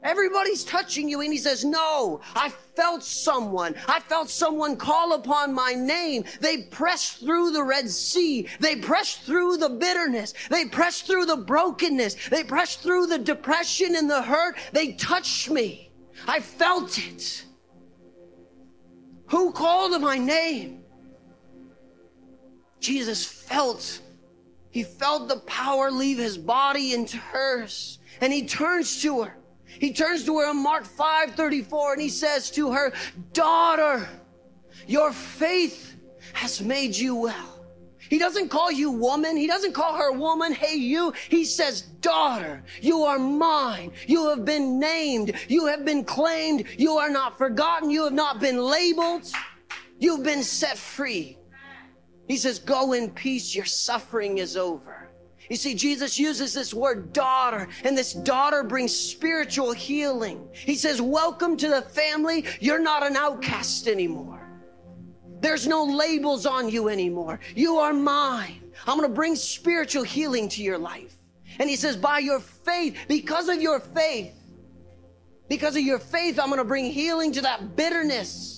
Everybody's 0.03 0.63
touching 0.63 1.09
you. 1.09 1.23
And 1.23 1.33
he 1.33 1.39
says, 1.39 1.65
no, 1.65 2.21
I 2.35 2.51
felt 2.77 3.03
someone. 3.03 3.75
I 3.89 3.99
felt 4.01 4.31
someone 4.31 4.77
call 4.77 5.15
upon 5.15 5.53
my 5.53 5.73
name. 5.73 6.25
They 6.41 6.65
pressed 6.65 7.21
through 7.21 7.51
the 7.51 7.65
Red 7.65 7.91
Sea. 7.91 8.47
They 8.61 8.77
pressed 8.77 9.23
through 9.23 9.57
the 9.57 9.71
bitterness. 9.71 10.35
They 10.51 10.67
pressed 10.67 11.07
through 11.07 11.27
the 11.27 11.39
brokenness. 11.39 12.29
They 12.29 12.45
pressed 12.45 12.81
through 12.81 13.07
the 13.07 13.19
depression 13.19 13.97
and 13.97 14.09
the 14.09 14.23
hurt. 14.23 14.57
They 14.73 14.93
touched 14.93 15.51
me. 15.51 15.91
I 16.27 16.41
felt 16.41 16.99
it. 16.99 17.45
Who 19.29 19.53
called 19.53 20.01
my 20.01 20.17
name? 20.17 20.85
Jesus 22.81 23.25
felt, 23.25 24.01
he 24.71 24.83
felt 24.83 25.29
the 25.29 25.41
power 25.41 25.91
leave 25.91 26.19
his 26.19 26.39
body 26.39 26.95
into 26.95 27.17
hers. 27.17 27.99
And 28.21 28.33
he 28.33 28.47
turns 28.47 29.03
to 29.03 29.23
her. 29.23 29.37
He 29.65 29.93
turns 29.93 30.25
to 30.25 30.39
her 30.39 30.51
in 30.51 30.57
Mark 30.57 30.85
5 30.85 31.35
34 31.35 31.93
and 31.93 32.03
he 32.03 32.09
says 32.09 32.51
to 32.53 32.73
her, 32.73 32.93
Daughter, 33.33 34.09
your 34.87 35.13
faith 35.13 35.95
has 36.33 36.61
made 36.61 36.97
you 36.97 37.15
well. 37.15 37.59
He 38.09 38.19
doesn't 38.19 38.49
call 38.49 38.73
you 38.73 38.91
woman. 38.91 39.37
He 39.37 39.47
doesn't 39.47 39.75
call 39.75 39.97
her 39.97 40.13
woman. 40.13 40.53
Hey, 40.53 40.77
you. 40.77 41.13
He 41.29 41.45
says, 41.45 41.83
daughter, 42.01 42.63
you 42.81 43.03
are 43.03 43.19
mine. 43.19 43.93
You 44.07 44.29
have 44.31 44.45
been 44.45 44.79
named. 44.79 45.35
You 45.49 45.67
have 45.67 45.85
been 45.85 46.05
claimed. 46.05 46.65
You 46.79 46.93
are 46.93 47.11
not 47.11 47.37
forgotten. 47.37 47.91
You 47.91 48.05
have 48.05 48.15
not 48.15 48.41
been 48.41 48.59
labeled. 48.59 49.31
You've 49.99 50.23
been 50.23 50.43
set 50.43 50.79
free. 50.79 51.38
He 52.29 52.37
says, 52.37 52.59
Go 52.59 52.93
in 52.93 53.11
peace, 53.11 53.55
your 53.55 53.65
suffering 53.65 54.39
is 54.39 54.57
over. 54.57 55.11
You 55.49 55.57
see, 55.57 55.75
Jesus 55.75 56.19
uses 56.19 56.53
this 56.53 56.75
word 56.75 57.13
daughter, 57.15 57.69
and 57.83 57.97
this 57.97 58.13
daughter 58.13 58.63
brings 58.63 58.95
spiritual 58.95 59.73
healing. 59.73 60.47
He 60.53 60.75
says, 60.75 61.01
Welcome 61.01 61.57
to 61.57 61.69
the 61.69 61.83
family. 61.83 62.45
You're 62.61 62.83
not 62.83 63.05
an 63.05 63.17
outcast 63.17 63.89
anymore. 63.89 64.47
There's 65.41 65.67
no 65.67 65.85
labels 65.85 66.45
on 66.47 66.69
you 66.69 66.89
anymore. 66.89 67.41
You 67.55 67.77
are 67.79 67.95
mine. 67.95 68.63
I'm 68.87 68.99
going 68.99 69.09
to 69.09 69.15
bring 69.15 69.35
spiritual 69.35 70.03
healing 70.03 70.49
to 70.51 70.63
your 70.63 70.79
life. 70.79 71.17
And 71.59 71.71
he 71.71 71.77
says, 71.77 71.97
By 71.97 72.19
your 72.19 72.41
faith, 72.41 72.97
because 73.09 73.49
of 73.49 73.63
your 73.63 73.81
faith, 73.81 74.35
because 75.49 75.77
of 75.77 75.83
your 75.83 75.99
faith, 75.99 76.39
I'm 76.39 76.49
going 76.49 76.59
to 76.59 76.65
bring 76.65 76.91
healing 76.91 77.33
to 77.33 77.41
that 77.41 77.75
bitterness 77.75 78.58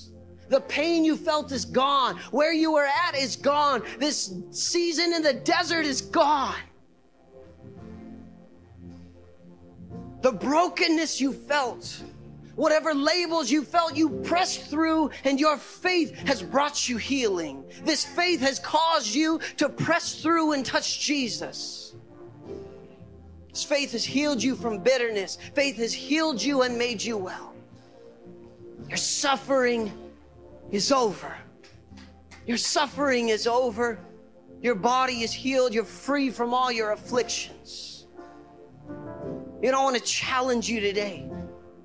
the 0.50 0.60
pain 0.60 1.04
you 1.04 1.16
felt 1.16 1.52
is 1.52 1.64
gone. 1.64 2.16
Where 2.32 2.52
you 2.52 2.72
were 2.72 2.88
at 3.06 3.16
is 3.16 3.36
gone. 3.36 3.82
This 3.98 4.34
season 4.50 5.14
in 5.14 5.22
the 5.22 5.32
desert 5.32 5.86
is 5.86 6.02
gone. 6.02 6.56
The 10.22 10.32
brokenness 10.32 11.20
you 11.20 11.32
felt, 11.32 12.02
whatever 12.56 12.92
labels 12.92 13.50
you 13.50 13.62
felt, 13.64 13.96
you 13.96 14.10
pressed 14.10 14.66
through, 14.66 15.10
and 15.24 15.40
your 15.40 15.56
faith 15.56 16.14
has 16.26 16.42
brought 16.42 16.88
you 16.88 16.98
healing. 16.98 17.64
This 17.84 18.04
faith 18.04 18.40
has 18.40 18.58
caused 18.58 19.14
you 19.14 19.40
to 19.56 19.68
press 19.68 20.20
through 20.20 20.52
and 20.52 20.66
touch 20.66 21.00
Jesus. 21.00 21.94
This 23.50 23.64
faith 23.64 23.92
has 23.92 24.04
healed 24.04 24.42
you 24.42 24.56
from 24.56 24.80
bitterness. 24.80 25.38
Faith 25.54 25.76
has 25.76 25.92
healed 25.92 26.42
you 26.42 26.62
and 26.62 26.76
made 26.76 27.02
you 27.02 27.16
well. 27.16 27.54
Your 28.88 28.96
suffering 28.96 29.90
is 30.70 30.92
over. 30.92 31.36
Your 32.46 32.56
suffering 32.56 33.28
is 33.28 33.46
over. 33.46 33.98
Your 34.60 34.74
body 34.74 35.22
is 35.22 35.32
healed. 35.32 35.72
You're 35.72 35.84
free 35.84 36.30
from 36.30 36.52
all 36.52 36.70
your 36.70 36.92
afflictions. 36.92 38.06
You 39.62 39.72
know, 39.72 39.80
I 39.80 39.84
want 39.84 39.96
to 39.96 40.02
challenge 40.02 40.68
you 40.68 40.80
today 40.80 41.30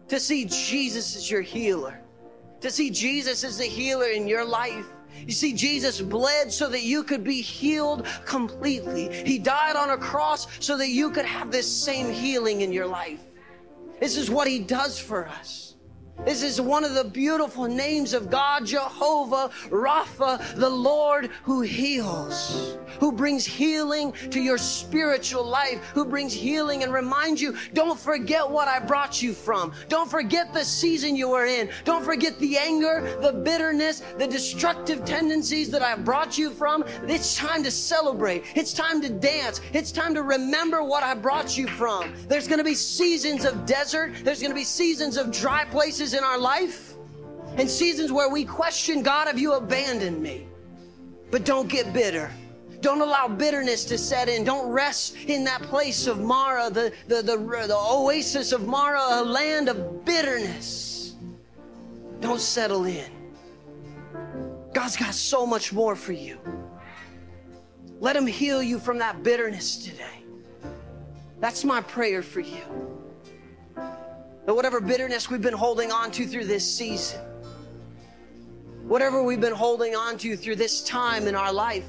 to 0.08 0.20
see 0.20 0.46
Jesus 0.46 1.16
as 1.16 1.30
your 1.30 1.42
healer, 1.42 2.00
to 2.62 2.70
see 2.70 2.90
Jesus 2.90 3.44
as 3.44 3.58
the 3.58 3.66
healer 3.66 4.08
in 4.08 4.28
your 4.28 4.46
life. 4.46 4.86
You 5.26 5.34
see, 5.34 5.54
Jesus 5.54 6.02
bled 6.02 6.52
so 6.52 6.70
that 6.70 6.84
you 6.84 7.04
could 7.04 7.24
be 7.24 7.42
healed 7.42 8.06
completely. 8.26 9.12
He 9.26 9.40
died 9.40 9.76
on 9.76 9.92
a 9.92 9.98
cross 9.98 10.48
so 10.60 10.78
that 10.78 10.90
you 10.90 11.10
could 11.10 11.26
have 11.26 11.52
this 11.52 11.72
same 11.72 12.12
healing 12.12 12.62
in 12.62 12.72
your 12.72 12.88
life. 12.88 13.22
This 14.00 14.18
is 14.18 14.30
what 14.30 14.48
He 14.48 14.60
does 14.60 15.00
for 15.00 15.28
us. 15.28 15.75
This 16.24 16.42
is 16.42 16.62
one 16.62 16.84
of 16.84 16.96
the 16.96 17.04
beautiful 17.04 17.66
names 17.66 18.14
of 18.14 18.32
God, 18.32 18.66
Jehovah 18.66 19.50
Rapha, 19.70 20.56
the 20.56 20.70
Lord 20.70 21.30
who 21.44 21.62
heals, 21.62 22.78
who 23.00 23.12
brings 23.12 23.46
healing 23.46 24.12
to 24.32 24.40
your 24.40 24.58
spiritual 24.58 25.46
life, 25.46 25.84
who 25.94 26.06
brings 26.06 26.34
healing 26.34 26.84
and 26.84 26.94
reminds 26.94 27.42
you, 27.42 27.56
don't 27.74 28.00
forget 28.00 28.50
what 28.50 28.68
I 28.68 28.80
brought 28.80 29.22
you 29.22 29.34
from. 29.34 29.74
Don't 29.90 30.10
forget 30.10 30.54
the 30.54 30.64
season 30.64 31.16
you 31.16 31.30
were 31.30 31.46
in. 31.46 31.70
Don't 31.84 32.04
forget 32.04 32.40
the 32.40 32.58
anger, 32.58 33.18
the 33.22 33.34
bitterness, 33.34 34.02
the 34.18 34.28
destructive 34.28 35.06
tendencies 35.06 35.70
that 35.70 35.84
I 35.84 35.96
brought 35.96 36.38
you 36.38 36.50
from. 36.50 36.84
It's 37.08 37.36
time 37.36 37.62
to 37.64 37.72
celebrate. 37.72 38.46
It's 38.56 38.74
time 38.74 39.02
to 39.02 39.10
dance. 39.10 39.62
It's 39.74 39.92
time 39.92 40.14
to 40.16 40.24
remember 40.24 40.82
what 40.82 41.04
I 41.04 41.14
brought 41.14 41.58
you 41.58 41.68
from. 41.68 42.14
There's 42.28 42.48
going 42.48 42.60
to 42.60 42.64
be 42.64 42.74
seasons 42.74 43.46
of 43.46 43.66
desert. 43.66 44.14
There's 44.24 44.40
going 44.40 44.52
to 44.52 44.56
be 44.56 44.64
seasons 44.64 45.18
of 45.18 45.32
dry 45.32 45.66
places 45.66 46.05
in 46.14 46.24
our 46.24 46.38
life 46.38 46.94
and 47.58 47.70
seasons 47.70 48.12
where 48.12 48.30
we 48.30 48.46
question 48.46 49.02
God, 49.02 49.28
have 49.28 49.40
you 49.40 49.54
abandoned 49.54 50.22
me? 50.22 50.48
But 51.32 51.46
don't 51.46 51.68
get 51.68 51.94
bitter. 51.94 52.32
Don't 52.82 53.02
allow 53.02 53.28
bitterness 53.28 53.84
to 53.86 53.98
set 53.98 54.30
in. 54.30 54.44
Don't 54.44 54.70
rest 54.70 55.16
in 55.28 55.44
that 55.46 55.62
place 55.64 56.08
of 56.08 56.20
Marah, 56.20 56.70
the, 56.70 56.94
the, 57.08 57.22
the, 57.22 57.38
the 57.38 57.76
oasis 57.76 58.52
of 58.52 58.68
Marah, 58.68 59.22
a 59.22 59.24
land 59.24 59.70
of 59.70 60.06
bitterness. 60.06 61.16
Don't 62.20 62.42
settle 62.42 62.86
in. 62.86 63.10
God's 64.74 64.98
got 64.98 65.14
so 65.14 65.46
much 65.46 65.74
more 65.74 65.96
for 65.96 66.12
you. 66.12 66.38
Let 68.00 68.16
Him 68.16 68.28
heal 68.28 68.62
you 68.62 68.78
from 68.78 68.98
that 69.00 69.24
bitterness 69.24 69.78
today. 69.78 70.24
That's 71.40 71.64
my 71.64 71.82
prayer 71.82 72.22
for 72.22 72.42
you. 72.42 72.62
Whatever 74.46 74.80
bitterness 74.80 75.30
we've 75.30 75.42
been 75.42 75.54
holding 75.54 75.92
on 75.92 76.12
to 76.12 76.28
through 76.28 76.46
this 76.46 76.70
season, 76.70 77.20
whatever 78.84 79.24
we've 79.24 79.42
been 79.42 79.54
holding 79.54 79.96
on 79.96 80.18
to 80.20 80.38
through 80.38 80.56
this 80.56 80.84
time 80.84 81.28
in 81.28 81.36
our 81.36 81.52
life, 81.52 81.88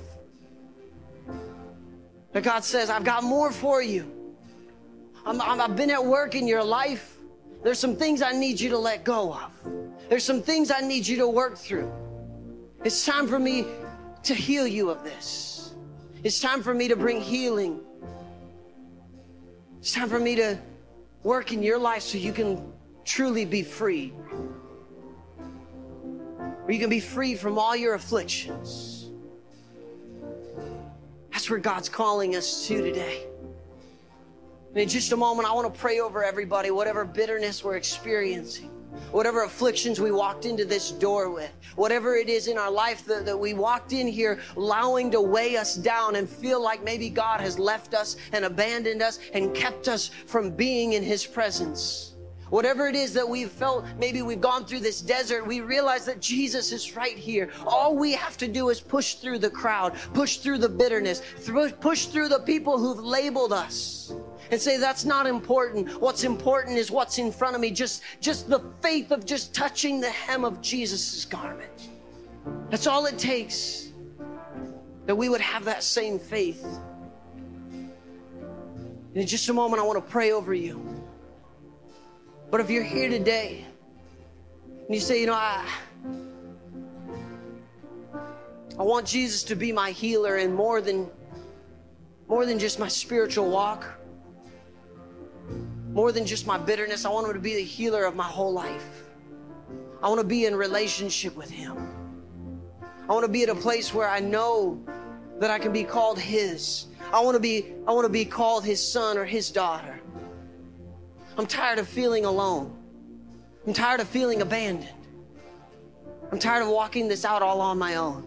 that 2.32 2.42
God 2.42 2.64
says, 2.64 2.90
I've 2.90 3.04
got 3.04 3.24
more 3.24 3.50
for 3.50 3.82
you. 3.82 4.10
i 5.24 5.56
have 5.56 5.76
been 5.76 5.90
at 5.90 6.04
work 6.04 6.34
in 6.34 6.46
your 6.46 6.64
life. 6.64 7.18
There's 7.62 7.78
some 7.78 7.96
things 7.96 8.22
I 8.22 8.32
need 8.32 8.60
you 8.60 8.70
to 8.70 8.78
let 8.78 9.04
go 9.04 9.32
of. 9.32 9.50
There's 10.08 10.24
some 10.24 10.42
things 10.42 10.70
I 10.70 10.80
need 10.80 11.06
you 11.06 11.16
to 11.18 11.28
work 11.28 11.56
through. 11.56 11.90
It's 12.84 13.04
time 13.04 13.26
for 13.26 13.38
me 13.38 13.66
to 14.22 14.34
heal 14.34 14.66
you 14.66 14.90
of 14.90 15.02
this. 15.02 15.74
It's 16.22 16.40
time 16.40 16.62
for 16.62 16.74
me 16.74 16.88
to 16.88 16.96
bring 16.96 17.20
healing. 17.20 17.80
It's 19.80 19.92
time 19.92 20.08
for 20.08 20.18
me 20.18 20.36
to 20.36 20.58
work 21.26 21.52
in 21.52 21.60
your 21.60 21.76
life 21.76 22.02
so 22.02 22.16
you 22.16 22.32
can 22.32 22.72
truly 23.04 23.44
be 23.44 23.60
free. 23.60 24.10
Where 26.62 26.70
you 26.70 26.78
can 26.78 26.88
be 26.88 27.00
free 27.00 27.34
from 27.34 27.58
all 27.58 27.74
your 27.74 27.94
afflictions. 27.94 29.10
That's 31.32 31.50
where 31.50 31.58
God's 31.58 31.88
calling 31.88 32.36
us 32.36 32.68
to 32.68 32.80
today. 32.80 33.26
And 34.68 34.78
in 34.78 34.88
just 34.88 35.10
a 35.10 35.16
moment, 35.16 35.48
I 35.48 35.52
want 35.52 35.74
to 35.74 35.80
pray 35.80 35.98
over 35.98 36.22
everybody, 36.22 36.70
whatever 36.70 37.04
bitterness 37.04 37.64
we're 37.64 37.76
experiencing 37.76 38.75
whatever 39.12 39.44
afflictions 39.44 40.00
we 40.00 40.10
walked 40.10 40.44
into 40.44 40.64
this 40.64 40.90
door 40.90 41.30
with, 41.30 41.52
whatever 41.76 42.16
it 42.16 42.28
is 42.28 42.48
in 42.48 42.58
our 42.58 42.70
life 42.70 43.04
that, 43.06 43.24
that 43.24 43.38
we 43.38 43.54
walked 43.54 43.92
in 43.92 44.08
here 44.08 44.40
allowing 44.56 45.10
to 45.10 45.20
weigh 45.20 45.56
us 45.56 45.76
down 45.76 46.16
and 46.16 46.28
feel 46.28 46.62
like 46.62 46.82
maybe 46.82 47.08
God 47.08 47.40
has 47.40 47.58
left 47.58 47.94
us 47.94 48.16
and 48.32 48.44
abandoned 48.44 49.02
us 49.02 49.20
and 49.32 49.54
kept 49.54 49.88
us 49.88 50.08
from 50.08 50.50
being 50.50 50.94
in 50.94 51.02
His 51.02 51.26
presence. 51.26 52.15
Whatever 52.50 52.86
it 52.86 52.94
is 52.94 53.12
that 53.14 53.28
we've 53.28 53.50
felt, 53.50 53.84
maybe 53.98 54.22
we've 54.22 54.40
gone 54.40 54.64
through 54.64 54.80
this 54.80 55.00
desert, 55.00 55.46
we 55.46 55.60
realize 55.60 56.04
that 56.06 56.20
Jesus 56.20 56.70
is 56.72 56.94
right 56.94 57.16
here. 57.16 57.50
All 57.66 57.96
we 57.96 58.12
have 58.12 58.36
to 58.38 58.46
do 58.46 58.68
is 58.68 58.80
push 58.80 59.14
through 59.14 59.40
the 59.40 59.50
crowd, 59.50 59.94
push 60.14 60.38
through 60.38 60.58
the 60.58 60.68
bitterness, 60.68 61.22
push 61.80 62.06
through 62.06 62.28
the 62.28 62.40
people 62.40 62.78
who've 62.78 63.04
labeled 63.04 63.52
us 63.52 64.14
and 64.52 64.60
say 64.60 64.76
that's 64.76 65.04
not 65.04 65.26
important. 65.26 66.00
What's 66.00 66.22
important 66.22 66.78
is 66.78 66.90
what's 66.90 67.18
in 67.18 67.32
front 67.32 67.56
of 67.56 67.60
me. 67.60 67.70
Just 67.70 68.02
just 68.20 68.48
the 68.48 68.60
faith 68.80 69.10
of 69.10 69.26
just 69.26 69.52
touching 69.52 70.00
the 70.00 70.10
hem 70.10 70.44
of 70.44 70.60
jesus' 70.60 71.24
garment. 71.24 71.88
That's 72.70 72.86
all 72.86 73.06
it 73.06 73.18
takes 73.18 73.88
that 75.06 75.16
we 75.16 75.28
would 75.28 75.40
have 75.40 75.64
that 75.64 75.82
same 75.82 76.18
faith. 76.18 76.64
In 79.14 79.26
just 79.26 79.48
a 79.48 79.52
moment 79.52 79.82
i 79.82 79.84
want 79.84 79.96
to 79.96 80.12
pray 80.12 80.32
over 80.32 80.52
you 80.52 81.05
but 82.50 82.60
if 82.60 82.70
you're 82.70 82.82
here 82.82 83.08
today 83.08 83.64
and 84.68 84.94
you 84.94 85.00
say 85.00 85.20
you 85.20 85.26
know 85.26 85.34
i 85.34 85.66
i 88.78 88.82
want 88.82 89.06
jesus 89.06 89.42
to 89.42 89.54
be 89.54 89.72
my 89.72 89.90
healer 89.90 90.36
and 90.36 90.54
more 90.54 90.80
than 90.80 91.08
more 92.28 92.46
than 92.46 92.58
just 92.58 92.78
my 92.78 92.88
spiritual 92.88 93.50
walk 93.50 93.96
more 95.96 96.12
than 96.12 96.26
just 96.26 96.46
my 96.46 96.58
bitterness. 96.58 97.06
I 97.06 97.08
want 97.08 97.26
Him 97.26 97.32
to 97.32 97.40
be 97.40 97.54
the 97.54 97.64
healer 97.64 98.04
of 98.04 98.14
my 98.14 98.24
whole 98.24 98.52
life. 98.52 99.04
I 100.02 100.08
want 100.10 100.20
to 100.20 100.26
be 100.26 100.44
in 100.44 100.54
relationship 100.54 101.34
with 101.34 101.48
Him. 101.48 101.74
I 103.08 103.12
want 103.14 103.24
to 103.24 103.32
be 103.32 103.44
at 103.44 103.48
a 103.48 103.54
place 103.54 103.94
where 103.94 104.06
I 104.06 104.20
know 104.20 104.78
that 105.40 105.50
I 105.50 105.58
can 105.58 105.72
be 105.72 105.84
called 105.84 106.18
His. 106.18 106.88
I 107.14 107.20
want 107.20 107.34
to 107.34 107.40
be, 107.40 107.72
I 107.88 107.92
want 107.92 108.04
to 108.04 108.12
be 108.12 108.26
called 108.26 108.62
His 108.62 108.86
son 108.86 109.16
or 109.16 109.24
His 109.24 109.50
daughter. 109.50 109.98
I'm 111.38 111.46
tired 111.46 111.78
of 111.78 111.86
feeling 111.86 112.24
alone. 112.24 112.74
I'm 113.66 113.74
tired 113.74 114.00
of 114.00 114.08
feeling 114.08 114.40
abandoned. 114.40 114.88
I'm 116.32 116.38
tired 116.38 116.62
of 116.62 116.68
walking 116.68 117.08
this 117.08 117.24
out 117.24 117.42
all 117.42 117.60
on 117.60 117.78
my 117.78 117.96
own. 117.96 118.26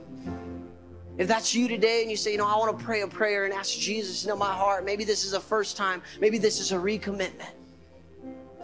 If 1.17 1.28
that's 1.28 1.54
you 1.54 1.67
today 1.67 2.02
and 2.02 2.12
you 2.12 2.15
say, 2.15 2.32
you 2.32 2.38
know, 2.38 2.48
I 2.48 2.56
want 2.56 2.78
to 2.78 2.86
pray 2.86 3.02
a 3.02 3.08
prayer 3.08 3.45
and 3.45 3.54
ask 3.54 3.78
Jesus 3.78 4.22
to 4.22 4.30
know 4.30 4.36
my 4.38 4.54
heart, 4.54 4.86
maybe 4.86 5.04
this 5.04 5.26
is 5.26 5.34
a 5.34 5.39
first 5.39 5.76
time, 5.76 6.02
maybe 6.22 6.38
this 6.38 6.60
is 6.60 6.72
a 6.72 6.76
recommitment. 6.76 7.50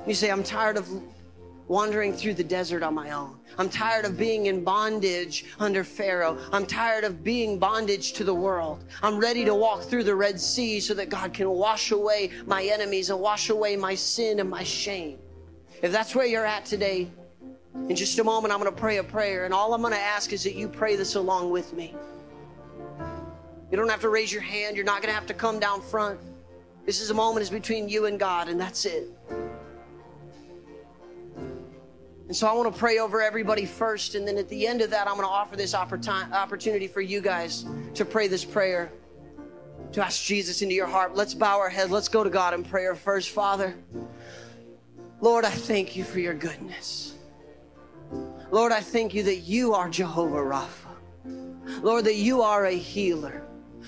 You 0.07 0.13
say, 0.13 0.29
I'm 0.29 0.43
tired 0.43 0.77
of 0.77 0.87
wandering 1.67 2.13
through 2.13 2.33
the 2.35 2.43
desert 2.43 2.83
on 2.83 2.93
my 2.93 3.11
own. 3.11 3.37
I'm 3.57 3.69
tired 3.69 4.05
of 4.05 4.17
being 4.17 4.45
in 4.47 4.63
bondage 4.63 5.45
under 5.59 5.83
Pharaoh. 5.83 6.37
I'm 6.51 6.65
tired 6.65 7.03
of 7.03 7.23
being 7.23 7.57
bondage 7.57 8.13
to 8.13 8.23
the 8.23 8.33
world. 8.33 8.83
I'm 9.01 9.17
ready 9.17 9.45
to 9.45 9.55
walk 9.55 9.83
through 9.83 10.03
the 10.03 10.15
Red 10.15 10.39
Sea 10.39 10.79
so 10.79 10.93
that 10.93 11.09
God 11.09 11.33
can 11.33 11.49
wash 11.49 11.91
away 11.91 12.31
my 12.45 12.63
enemies 12.63 13.09
and 13.09 13.19
wash 13.19 13.49
away 13.49 13.75
my 13.75 13.95
sin 13.95 14.39
and 14.39 14.49
my 14.49 14.63
shame. 14.63 15.17
If 15.81 15.91
that's 15.91 16.15
where 16.15 16.25
you're 16.25 16.45
at 16.45 16.65
today, 16.65 17.09
in 17.89 17.95
just 17.95 18.17
a 18.19 18.23
moment, 18.23 18.53
I'm 18.53 18.59
going 18.59 18.73
to 18.73 18.79
pray 18.79 18.97
a 18.97 19.03
prayer. 19.03 19.45
And 19.45 19.53
all 19.53 19.73
I'm 19.73 19.81
going 19.81 19.93
to 19.93 19.99
ask 19.99 20.33
is 20.33 20.43
that 20.43 20.55
you 20.55 20.67
pray 20.67 20.95
this 20.95 21.15
along 21.15 21.49
with 21.49 21.73
me. 21.73 21.93
You 23.71 23.77
don't 23.77 23.89
have 23.89 24.01
to 24.01 24.09
raise 24.09 24.31
your 24.31 24.41
hand. 24.41 24.75
You're 24.75 24.85
not 24.85 25.01
going 25.01 25.09
to 25.09 25.15
have 25.15 25.27
to 25.27 25.33
come 25.33 25.59
down 25.59 25.81
front. 25.81 26.19
This 26.85 27.01
is 27.01 27.09
a 27.09 27.13
moment 27.13 27.43
is 27.43 27.49
between 27.49 27.89
you 27.89 28.05
and 28.05 28.19
God, 28.19 28.47
and 28.47 28.59
that's 28.59 28.85
it. 28.85 29.09
And 32.27 32.35
so 32.35 32.47
I 32.47 32.53
want 32.53 32.73
to 32.73 32.79
pray 32.79 32.97
over 32.97 33.21
everybody 33.21 33.65
first. 33.65 34.15
And 34.15 34.27
then 34.27 34.37
at 34.37 34.49
the 34.49 34.65
end 34.65 34.81
of 34.81 34.89
that, 34.89 35.07
I'm 35.07 35.15
going 35.15 35.27
to 35.27 35.31
offer 35.31 35.55
this 35.55 35.75
opportunity 35.75 36.87
for 36.87 37.01
you 37.01 37.21
guys 37.21 37.65
to 37.93 38.03
pray 38.03 38.27
this 38.27 38.43
prayer, 38.43 38.91
to 39.91 40.03
ask 40.03 40.23
Jesus 40.23 40.63
into 40.63 40.73
your 40.73 40.87
heart. 40.87 41.15
Let's 41.15 41.35
bow 41.35 41.59
our 41.59 41.69
heads. 41.69 41.91
Let's 41.91 42.07
go 42.09 42.23
to 42.23 42.29
God 42.31 42.55
in 42.55 42.63
prayer 42.63 42.95
first. 42.95 43.29
Father, 43.29 43.75
Lord, 45.21 45.45
I 45.45 45.51
thank 45.51 45.95
you 45.95 46.03
for 46.03 46.19
your 46.19 46.33
goodness. 46.33 47.13
Lord, 48.51 48.71
I 48.71 48.81
thank 48.81 49.13
you 49.13 49.23
that 49.23 49.37
you 49.37 49.73
are 49.73 49.89
Jehovah 49.89 50.37
Rapha. 50.37 51.83
Lord, 51.83 52.05
that 52.05 52.15
you 52.15 52.41
are 52.41 52.65
a 52.65 52.75
healer. 52.75 53.44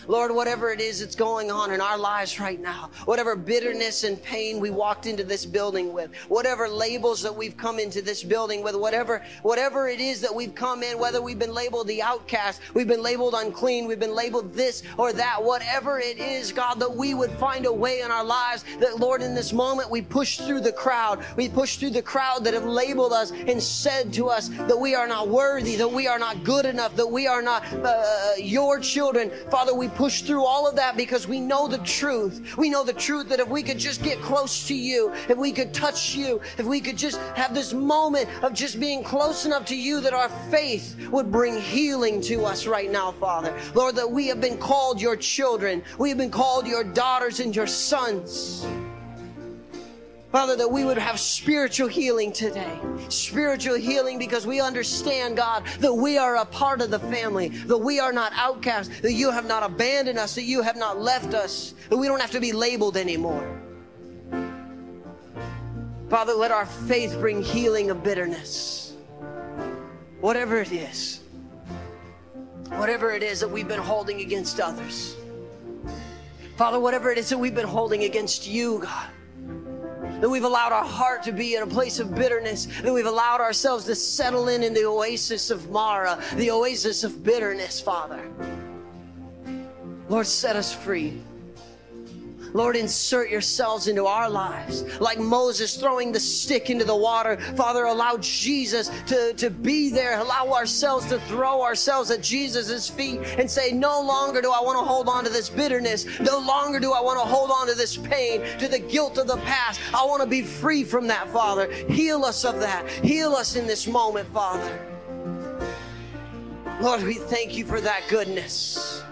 Lord, 0.07 0.33
whatever 0.33 0.71
it 0.71 0.81
is 0.81 0.99
that's 0.99 1.15
going 1.15 1.51
on 1.51 1.71
in 1.71 1.81
our 1.81 1.97
lives 1.97 2.39
right 2.39 2.59
now, 2.59 2.89
whatever 3.05 3.35
bitterness 3.35 4.03
and 4.03 4.21
pain 4.21 4.59
we 4.59 4.69
walked 4.69 5.05
into 5.05 5.23
this 5.23 5.45
building 5.45 5.93
with, 5.93 6.15
whatever 6.27 6.67
labels 6.67 7.21
that 7.21 7.35
we've 7.35 7.57
come 7.57 7.79
into 7.79 8.01
this 8.01 8.23
building 8.23 8.63
with, 8.63 8.75
whatever, 8.75 9.23
whatever 9.41 9.87
it 9.87 9.99
is 9.99 10.21
that 10.21 10.33
we've 10.33 10.55
come 10.55 10.83
in, 10.83 10.99
whether 10.99 11.21
we've 11.21 11.39
been 11.39 11.53
labeled 11.53 11.87
the 11.87 12.01
outcast, 12.01 12.61
we've 12.73 12.87
been 12.87 13.03
labeled 13.03 13.33
unclean, 13.35 13.87
we've 13.87 13.99
been 13.99 14.15
labeled 14.15 14.53
this 14.53 14.83
or 14.97 15.13
that, 15.13 15.43
whatever 15.43 15.99
it 15.99 16.17
is, 16.17 16.51
God, 16.51 16.79
that 16.79 16.95
we 16.95 17.13
would 17.13 17.31
find 17.31 17.65
a 17.65 17.73
way 17.73 18.01
in 18.01 18.11
our 18.11 18.23
lives 18.23 18.63
that, 18.79 18.99
Lord, 18.99 19.21
in 19.21 19.33
this 19.33 19.53
moment 19.53 19.89
we 19.89 20.01
push 20.01 20.37
through 20.37 20.61
the 20.61 20.71
crowd. 20.71 21.23
We 21.35 21.49
push 21.49 21.77
through 21.77 21.91
the 21.91 22.01
crowd 22.01 22.43
that 22.43 22.53
have 22.53 22.65
labeled 22.65 23.13
us 23.13 23.31
and 23.31 23.61
said 23.61 24.13
to 24.13 24.27
us 24.29 24.49
that 24.49 24.77
we 24.77 24.95
are 24.95 25.07
not 25.07 25.27
worthy, 25.27 25.75
that 25.75 25.91
we 25.91 26.07
are 26.07 26.19
not 26.19 26.43
good 26.43 26.65
enough, 26.65 26.95
that 26.95 27.07
we 27.07 27.27
are 27.27 27.41
not 27.41 27.63
uh, 27.73 28.31
your 28.37 28.79
children. 28.79 29.31
Father, 29.49 29.73
we 29.73 29.86
push 29.89 30.21
through 30.21 30.45
all 30.45 30.67
of 30.67 30.75
that 30.75 30.97
because 30.97 31.27
we 31.27 31.39
know 31.39 31.67
the 31.67 31.77
truth. 31.79 32.57
We 32.57 32.69
know 32.69 32.83
the 32.83 32.93
truth 32.93 33.29
that 33.29 33.39
if 33.39 33.47
we 33.47 33.63
could 33.63 33.77
just 33.77 34.03
get 34.03 34.21
close 34.21 34.67
to 34.67 34.75
you, 34.75 35.13
if 35.29 35.37
we 35.37 35.51
could 35.51 35.73
touch 35.73 36.15
you, 36.15 36.41
if 36.57 36.65
we 36.65 36.79
could 36.79 36.97
just 36.97 37.17
have 37.35 37.53
this 37.53 37.73
moment 37.73 38.29
of 38.43 38.53
just 38.53 38.79
being 38.79 39.03
close 39.03 39.45
enough 39.45 39.65
to 39.65 39.75
you, 39.75 40.01
that 40.01 40.13
our 40.13 40.29
faith 40.49 40.95
would 41.09 41.31
bring 41.31 41.59
healing 41.59 42.21
to 42.21 42.45
us 42.45 42.67
right 42.67 42.91
now, 42.91 43.11
Father. 43.13 43.57
Lord, 43.73 43.95
that 43.95 44.09
we 44.09 44.27
have 44.27 44.41
been 44.41 44.57
called 44.57 45.01
your 45.01 45.15
children, 45.15 45.83
we 45.97 46.09
have 46.09 46.17
been 46.17 46.31
called 46.31 46.67
your 46.67 46.83
daughters 46.83 47.39
and 47.39 47.55
your 47.55 47.67
sons. 47.67 48.65
Father, 50.31 50.57
that 50.57 50.69
we 50.69 50.83
would 50.83 50.97
have 50.97 51.19
spiritual 51.19 51.87
healing 51.87 52.33
today. 52.33 52.79
Spiritual 53.07 53.75
healing 53.75 54.19
because 54.19 54.45
we 54.45 54.59
understand, 54.59 55.37
God, 55.37 55.65
that 55.79 55.93
we 55.93 56.17
are 56.17 56.35
a 56.37 56.45
part 56.45 56.81
of 56.81 56.91
the 56.91 56.99
family, 56.99 57.47
that 57.47 57.77
we 57.77 57.99
are 57.99 58.11
not 58.11 58.33
outcasts, 58.35 58.99
that 58.99 59.13
you 59.13 59.31
have 59.31 59.47
not 59.47 59.63
abandoned 59.63 60.19
us, 60.19 60.35
that 60.35 60.43
you 60.43 60.61
have 60.61 60.75
not 60.75 60.99
left 60.99 61.33
us, 61.33 61.73
that 61.89 61.95
we 61.95 62.07
don't 62.07 62.19
have 62.19 62.31
to 62.31 62.41
be 62.41 62.51
labeled 62.51 62.97
anymore. 62.97 63.61
Father, 66.09 66.33
let 66.33 66.51
our 66.51 66.65
faith 66.65 67.17
bring 67.19 67.41
healing 67.41 67.89
of 67.89 68.03
bitterness. 68.03 68.95
Whatever 70.19 70.59
it 70.59 70.71
is, 70.73 71.21
whatever 72.71 73.11
it 73.11 73.23
is 73.23 73.39
that 73.39 73.49
we've 73.49 73.67
been 73.67 73.79
holding 73.79 74.19
against 74.19 74.59
others. 74.59 75.15
Father, 76.57 76.79
whatever 76.79 77.11
it 77.11 77.17
is 77.17 77.29
that 77.29 77.37
we've 77.37 77.55
been 77.55 77.67
holding 77.67 78.03
against 78.03 78.47
you, 78.47 78.79
God 78.79 79.07
that 80.21 80.29
we've 80.29 80.43
allowed 80.43 80.71
our 80.71 80.83
heart 80.83 81.23
to 81.23 81.31
be 81.31 81.55
in 81.55 81.63
a 81.63 81.67
place 81.67 81.99
of 81.99 82.15
bitterness, 82.15 82.67
that 82.81 82.93
we've 82.93 83.05
allowed 83.05 83.41
ourselves 83.41 83.85
to 83.85 83.95
settle 83.95 84.47
in 84.47 84.63
in 84.63 84.73
the 84.73 84.85
oasis 84.85 85.49
of 85.49 85.69
Marah, 85.69 86.21
the 86.35 86.51
oasis 86.51 87.03
of 87.03 87.23
bitterness, 87.23 87.79
Father. 87.79 88.21
Lord, 90.09 90.25
set 90.25 90.55
us 90.55 90.73
free. 90.73 91.21
Lord, 92.53 92.75
insert 92.75 93.29
yourselves 93.29 93.87
into 93.87 94.05
our 94.05 94.29
lives. 94.29 94.83
Like 94.99 95.19
Moses 95.19 95.75
throwing 95.75 96.11
the 96.11 96.19
stick 96.19 96.69
into 96.69 96.85
the 96.85 96.95
water. 96.95 97.37
Father, 97.55 97.85
allow 97.85 98.17
Jesus 98.17 98.89
to, 99.07 99.33
to 99.33 99.49
be 99.49 99.89
there. 99.89 100.19
Allow 100.19 100.53
ourselves 100.53 101.05
to 101.07 101.19
throw 101.21 101.61
ourselves 101.61 102.11
at 102.11 102.21
Jesus' 102.21 102.89
feet 102.89 103.21
and 103.37 103.49
say, 103.49 103.71
No 103.71 104.01
longer 104.01 104.41
do 104.41 104.51
I 104.51 104.61
want 104.61 104.79
to 104.79 104.85
hold 104.85 105.09
on 105.09 105.23
to 105.23 105.29
this 105.29 105.49
bitterness. 105.49 106.19
No 106.19 106.39
longer 106.39 106.79
do 106.79 106.93
I 106.93 107.01
want 107.01 107.19
to 107.19 107.25
hold 107.25 107.51
on 107.51 107.67
to 107.67 107.75
this 107.75 107.97
pain, 107.97 108.41
to 108.59 108.67
the 108.67 108.79
guilt 108.79 109.17
of 109.17 109.27
the 109.27 109.37
past. 109.37 109.79
I 109.93 110.05
want 110.05 110.21
to 110.21 110.27
be 110.27 110.41
free 110.41 110.83
from 110.83 111.07
that, 111.07 111.29
Father. 111.29 111.71
Heal 111.71 112.23
us 112.25 112.45
of 112.45 112.59
that. 112.59 112.89
Heal 112.89 113.33
us 113.33 113.55
in 113.55 113.67
this 113.67 113.87
moment, 113.87 114.27
Father. 114.33 114.79
Lord, 116.79 117.03
we 117.03 117.15
thank 117.15 117.57
you 117.57 117.65
for 117.65 117.81
that 117.81 118.03
goodness. 118.07 119.03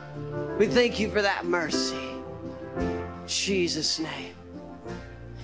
We 0.60 0.68
thank 0.68 1.00
you 1.00 1.10
for 1.10 1.22
that 1.22 1.46
mercy. 1.46 2.05
Jesus' 3.38 4.00
name. 4.00 4.36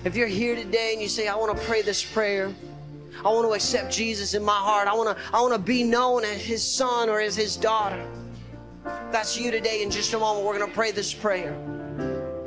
If 0.04 0.16
you're 0.16 0.26
here 0.26 0.56
today 0.56 0.90
and 0.92 1.02
you 1.02 1.08
say, 1.08 1.28
I 1.28 1.36
want 1.36 1.56
to 1.56 1.64
pray 1.64 1.82
this 1.82 2.02
prayer, 2.02 2.52
I 3.24 3.28
want 3.28 3.46
to 3.46 3.54
accept 3.54 3.92
Jesus 3.92 4.34
in 4.34 4.42
my 4.42 4.56
heart, 4.56 4.88
I 4.88 4.94
want 4.94 5.16
to, 5.16 5.24
I 5.32 5.40
want 5.40 5.52
to 5.52 5.58
be 5.58 5.84
known 5.84 6.24
as 6.24 6.42
his 6.42 6.62
son 6.62 7.08
or 7.08 7.20
as 7.20 7.36
his 7.36 7.56
daughter. 7.56 8.04
That's 9.12 9.38
you 9.38 9.50
today. 9.50 9.82
In 9.82 9.90
just 9.90 10.12
a 10.14 10.18
moment, 10.18 10.44
we're 10.44 10.58
going 10.58 10.68
to 10.68 10.74
pray 10.74 10.90
this 10.90 11.14
prayer. 11.14 11.56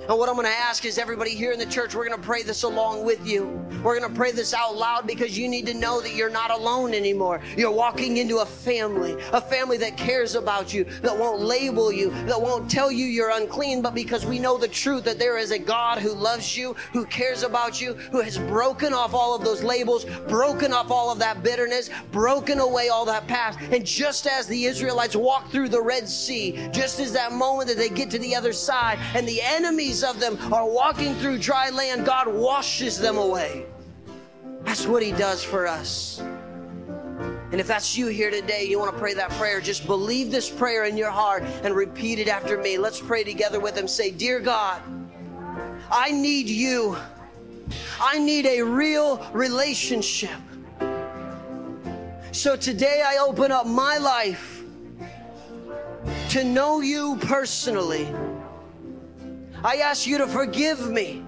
And 0.07 0.19
what 0.19 0.29
I'm 0.29 0.35
going 0.35 0.45
to 0.45 0.53
ask 0.53 0.85
is 0.85 0.99
everybody 0.99 1.31
here 1.31 1.51
in 1.51 1.57
the 1.57 1.65
church, 1.65 1.95
we're 1.95 2.07
going 2.07 2.19
to 2.19 2.25
pray 2.25 2.43
this 2.43 2.61
along 2.61 3.03
with 3.05 3.25
you. 3.25 3.45
We're 3.83 3.99
going 3.99 4.11
to 4.11 4.15
pray 4.15 4.31
this 4.31 4.53
out 4.53 4.75
loud 4.75 5.07
because 5.07 5.37
you 5.37 5.47
need 5.47 5.65
to 5.65 5.73
know 5.73 5.99
that 5.99 6.13
you're 6.13 6.29
not 6.29 6.51
alone 6.51 6.93
anymore. 6.93 7.41
You're 7.57 7.71
walking 7.71 8.17
into 8.17 8.39
a 8.39 8.45
family, 8.45 9.15
a 9.33 9.41
family 9.41 9.77
that 9.77 9.97
cares 9.97 10.35
about 10.35 10.73
you, 10.73 10.83
that 11.01 11.17
won't 11.17 11.41
label 11.41 11.91
you, 11.91 12.11
that 12.25 12.39
won't 12.39 12.69
tell 12.69 12.91
you 12.91 13.05
you're 13.05 13.31
unclean, 13.31 13.81
but 13.81 13.95
because 13.95 14.27
we 14.27 14.37
know 14.37 14.59
the 14.59 14.67
truth 14.67 15.05
that 15.05 15.17
there 15.17 15.37
is 15.37 15.49
a 15.49 15.57
God 15.57 15.97
who 15.97 16.13
loves 16.13 16.55
you, 16.55 16.75
who 16.93 17.05
cares 17.05 17.41
about 17.41 17.81
you, 17.81 17.95
who 18.11 18.21
has 18.21 18.37
broken 18.37 18.93
off 18.93 19.15
all 19.15 19.35
of 19.35 19.43
those 19.43 19.63
labels, 19.63 20.05
broken 20.27 20.71
off 20.71 20.91
all 20.91 21.11
of 21.11 21.17
that 21.17 21.41
bitterness, 21.41 21.89
broken 22.11 22.59
away 22.59 22.89
all 22.89 23.05
that 23.05 23.27
past. 23.27 23.57
And 23.71 23.83
just 23.83 24.27
as 24.27 24.45
the 24.45 24.65
Israelites 24.65 25.15
walked 25.15 25.51
through 25.51 25.69
the 25.69 25.81
Red 25.81 26.07
Sea, 26.07 26.69
just 26.71 26.99
as 26.99 27.11
that 27.13 27.31
moment 27.31 27.69
that 27.69 27.77
they 27.77 27.89
get 27.89 28.11
to 28.11 28.19
the 28.19 28.35
other 28.35 28.53
side 28.53 28.99
and 29.15 29.27
the 29.27 29.41
enemies 29.41 29.94
of 30.03 30.19
them 30.19 30.37
are 30.53 30.67
walking 30.67 31.15
through 31.15 31.39
dry 31.39 31.69
land, 31.69 32.05
God 32.05 32.27
washes 32.27 32.99
them 32.99 33.17
away. 33.17 33.65
That's 34.63 34.87
what 34.87 35.03
He 35.03 35.11
does 35.11 35.43
for 35.43 35.67
us. 35.67 36.21
And 37.51 37.61
if 37.61 37.67
that's 37.67 37.97
you 37.97 38.07
here 38.07 38.31
today, 38.31 38.65
you 38.65 38.79
want 38.79 38.91
to 38.91 38.99
pray 38.99 39.13
that 39.13 39.29
prayer, 39.31 39.61
just 39.61 39.85
believe 39.85 40.31
this 40.31 40.49
prayer 40.49 40.85
in 40.85 40.97
your 40.97 41.11
heart 41.11 41.43
and 41.63 41.73
repeat 41.75 42.19
it 42.19 42.27
after 42.27 42.57
me. 42.57 42.77
Let's 42.77 42.99
pray 42.99 43.23
together 43.23 43.59
with 43.59 43.77
Him. 43.77 43.87
Say, 43.87 44.11
Dear 44.11 44.39
God, 44.39 44.81
I 45.91 46.11
need 46.11 46.49
you. 46.49 46.97
I 47.99 48.19
need 48.19 48.45
a 48.45 48.61
real 48.61 49.25
relationship. 49.31 50.31
So 52.31 52.55
today 52.55 53.01
I 53.05 53.17
open 53.17 53.51
up 53.51 53.65
my 53.65 53.97
life 53.97 54.63
to 56.29 56.43
know 56.43 56.81
you 56.81 57.17
personally. 57.21 58.07
I 59.65 59.77
ask 59.77 60.05
you 60.05 60.19
to 60.19 60.27
forgive 60.27 60.91
me 60.91 61.23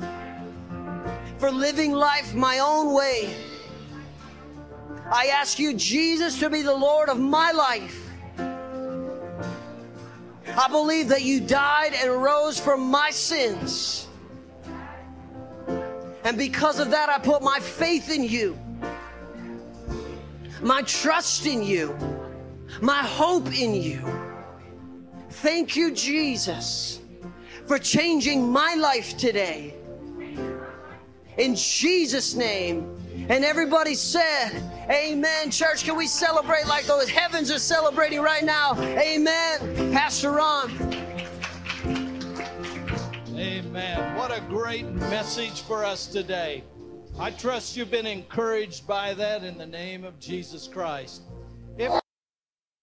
for 1.39 1.49
living 1.49 1.91
life 1.91 2.35
my 2.35 2.59
own 2.59 2.93
way. 2.93 3.33
I 5.11 5.31
ask 5.33 5.57
you, 5.57 5.73
Jesus, 5.73 6.39
to 6.41 6.47
be 6.47 6.61
the 6.61 6.75
Lord 6.75 7.09
of 7.09 7.19
my 7.19 7.51
life. 7.51 8.07
I 10.55 10.67
believe 10.69 11.07
that 11.07 11.23
you 11.23 11.39
died 11.39 11.95
and 11.95 12.11
rose 12.11 12.59
from 12.59 12.81
my 12.81 13.09
sins. 13.09 14.07
And 16.23 16.37
because 16.37 16.79
of 16.79 16.91
that, 16.91 17.09
I 17.09 17.17
put 17.17 17.41
my 17.41 17.59
faith 17.59 18.11
in 18.11 18.23
you, 18.23 18.55
my 20.61 20.83
trust 20.83 21.47
in 21.47 21.63
you, 21.63 21.97
my 22.81 23.01
hope 23.01 23.47
in 23.59 23.73
you. 23.73 23.99
Thank 25.31 25.75
you, 25.75 25.91
Jesus 25.91 27.01
for 27.67 27.77
changing 27.77 28.49
my 28.49 28.75
life 28.75 29.17
today. 29.17 29.73
In 31.37 31.55
Jesus' 31.55 32.33
name. 32.33 32.93
And 33.29 33.43
everybody 33.43 33.93
said, 33.93 34.51
Amen. 34.89 35.51
Church, 35.51 35.83
can 35.83 35.97
we 35.97 36.07
celebrate 36.07 36.65
like 36.65 36.85
those 36.85 37.09
heavens 37.09 37.51
are 37.51 37.59
celebrating 37.59 38.21
right 38.21 38.43
now? 38.43 38.79
Amen. 38.81 39.91
Pastor 39.91 40.31
Ron. 40.31 40.71
Amen. 43.35 44.15
What 44.17 44.31
a 44.31 44.41
great 44.47 44.85
message 44.85 45.61
for 45.61 45.83
us 45.83 46.07
today. 46.07 46.63
I 47.19 47.31
trust 47.31 47.75
you've 47.75 47.91
been 47.91 48.05
encouraged 48.05 48.87
by 48.87 49.13
that 49.15 49.43
in 49.43 49.57
the 49.57 49.65
name 49.65 50.05
of 50.05 50.19
Jesus 50.19 50.67
Christ. 50.67 51.23